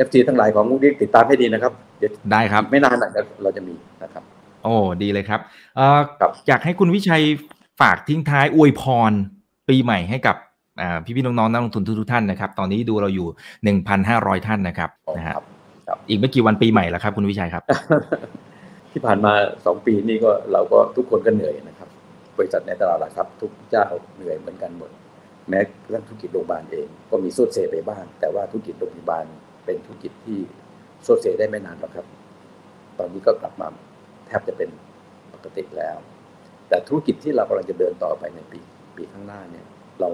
[0.06, 3.10] FG ทั้งหลายของมุกดิกติดตามให้ดีนะครับ เดี๋ยวได้ครับไม่นานนะ
[3.42, 4.22] เราจะมีนะครับ
[4.64, 5.40] โอ้ดีเลยครับ
[5.76, 7.22] เอ่อครับอยากให้คุณวิชัย
[7.80, 9.12] ฝากทิ้งท้ายอวยพร
[9.68, 10.36] ปีใหม่ให้กับ
[10.80, 13.28] อ่าพี่ๆน้องๆนักลงทุนทุกๆท่านนะครับ ตอนนี้ดูเราอยู่
[13.86, 15.44] 1,500 ท่านนะครับนะฮะครับ
[15.88, 17.62] ครับอีกไม่กี่วันปีใหม่แล้วครับ คุณวิชัยครับ
[18.92, 19.32] ที่ผ่านมา
[19.66, 21.88] สองปีนี้ก็เราก็ทุกคนก็เหนื่อยนะครับ
[22.38, 23.86] บริษัทในตลาดหลักทรัพย์ทุกเจ้า
[24.16, 24.90] เหนื่อยเหมือนกันหมด
[25.48, 29.24] แม้กระทั่งธุรกิจโรงพยาบาลเองก็มีโซดเซไปบ้าง แต่ว่าธุรกิจโรงพยาบาล
[29.64, 30.38] เป็นธุรกิจที่
[31.02, 32.06] โซเซได้ไม่นานหรอกครับ
[32.98, 33.68] ตอนนี้ก็กลับมา
[34.26, 34.70] แทบจะเป็น
[35.32, 35.96] ปกติแล้ว
[36.68, 38.60] แต่ธุรกิจที่เรากำลังจะเดินต่อไปในปี
[38.96, 39.66] ปีข้างหน้าเนี่ย
[40.00, 40.08] เรา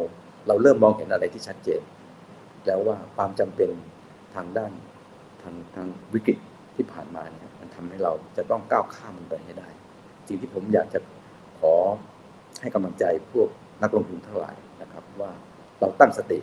[0.46, 1.82] เราเริ่มมองเห็นอะไรที่ชัดเจน
[2.66, 3.70] แล้วว่าความจำเป็น
[4.34, 4.72] ทางด้าน
[5.42, 6.38] ทางทางวิกฤต
[6.76, 9.68] ที่ผ่านมาเนี่ยมันทำให้เราจะต้องก้าวข้ามมันไปให้ได้
[10.28, 11.00] สิ่งที่ผมอยากจะ
[11.60, 11.74] ขอ
[12.60, 13.48] ให้กำลังใจพวก
[13.82, 15.30] นักลงทุนทั้งหลายนะครับว่า
[15.80, 16.38] เราตั้งสติ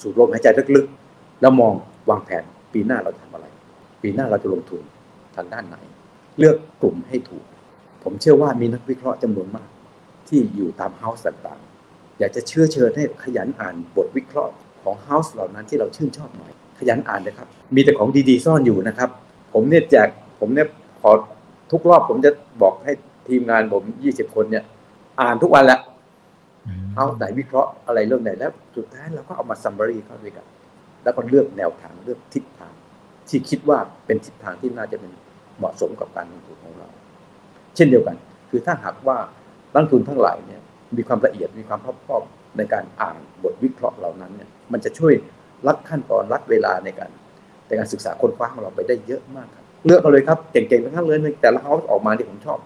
[0.00, 1.74] สูดลมหายใจลึกๆ แล้วมอง
[2.10, 3.43] วางแผนปีหน้าเราทำอะไร
[4.04, 4.82] ปีหน้าเราจะลงทุน
[5.36, 5.76] ทางด้านไหน
[6.38, 7.44] เลือกกลุ่มให้ถูก
[8.02, 9.68] ผมเชื่อว่ามีนักวิเคราะห์จำนวนมาก
[10.28, 14.52] ที่อยู่ตามเฮาส์ต่างๆ อยากจะเชื่อเชิญให้ขยันอ่านบทวิเคราะห์
[14.82, 19.10] ของเฮาส์เหล่านั้นที่เราชื่นชอบหน่อย ขยันอ่านนะครับ มีแต่ของดีๆซ่อนอยู่นะครับ
[19.54, 20.08] ผมเนี่ยแจก
[20.40, 20.68] ผมเนี่ย
[21.00, 21.10] ขอ
[21.72, 22.30] ทุกรอบผมจะ
[22.62, 22.92] บอกให้
[23.28, 23.82] ทีมงานผม
[24.12, 24.64] 20คนเนี่ย
[25.20, 25.80] อ่านทุกวันแหละ
[26.94, 30.46] เอาไหนวิเคราะห์อะไรเรื่องไหนแล้ว สุดท้ายเราก็เอามาซัมบารีเข้าด้วยกัน
[31.02, 32.72] แล้วก็เลือกแนวทางเลือกทิศทาง
[33.28, 35.12] ที่คิดว่าเป็นทิศทางที่น่าจะเป็น
[35.58, 36.88] เหมาะสมกับการลงทุนของเรา
[37.76, 38.16] เช่นเดียวกัน
[38.50, 39.18] คือถ้าหากว่า
[39.74, 40.60] นักทุนทั้งหลายเนี่ย
[40.96, 42.22] มีความละเอียดมีความรอบคอบ
[42.56, 45.12] ในการอ่านบทวิเคราะห์เหล่านั้นเนี่ยมันจะช่วย
[45.66, 47.10] ลัดขั้นตอนลัดเวลาในการ
[47.66, 52.58] ในการศึกษาคนคว้าของเราไปได้เยอะมากครับเลือกเอาเลยครับเก่งๆทั้งนั้นเลยแต่ละเฮาส์ออกมาที่ผมชอบ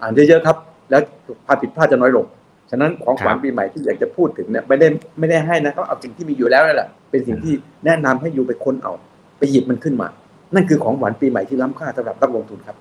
[0.00, 0.56] อ่านเยอะๆครับ
[0.90, 1.02] แล้ว
[1.46, 2.26] พลาดผิดพลาดจะน้อยลง
[2.70, 4.88] ฉะนั้นของขวัญปีใหม่ที่อยากจะพูดถึงเนี่ยไม่ได้
[5.18, 8.92] ไม่ได้ให้นะครับเอาสิ่งที่มีอยู่แล้วนั่นแหละเป็นสิ่งที่แนะนำให้อยู่ไปค้นเอา
[9.40, 10.08] ไปหยิบมันขึ้นมา
[10.54, 12.76] นั่นคือของขวัญปีใหม่ที่ล้ำค่าสำหรับนักลงทุนครับ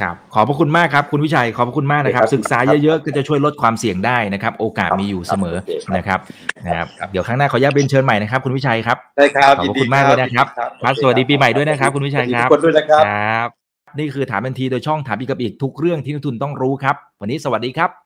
[0.00, 6.18] ครับขอบพระคุณมากครับคุณวิชัยขอบพระคุณมากนะครับครับศึกษาเยอะๆก็จะช่วยลดความเสี่ยงได้นะครับ โอกาสมีอยู่เสมอครับนะครับ
[6.66, 10.46] นะครับเดี๋ยวครั้งหน้าขออนุญาตเป็นเชิญใหม่นะครับ คุณวิชัยครับได้ครับขอบคุณมากเลยนะครับ
[10.82, 13.48] ครับสวัสดีปีใหม่ด้วยนะครับ คุณวิชัยครับทุกคนด้วยนะครับครับ
[13.98, 18.05] นี่คือถามทันทีโดยช่องถามอีกกับอีกทุกเรื่องที่นักทุนต้องรู้ครับ วันนี้สวัสดีครับ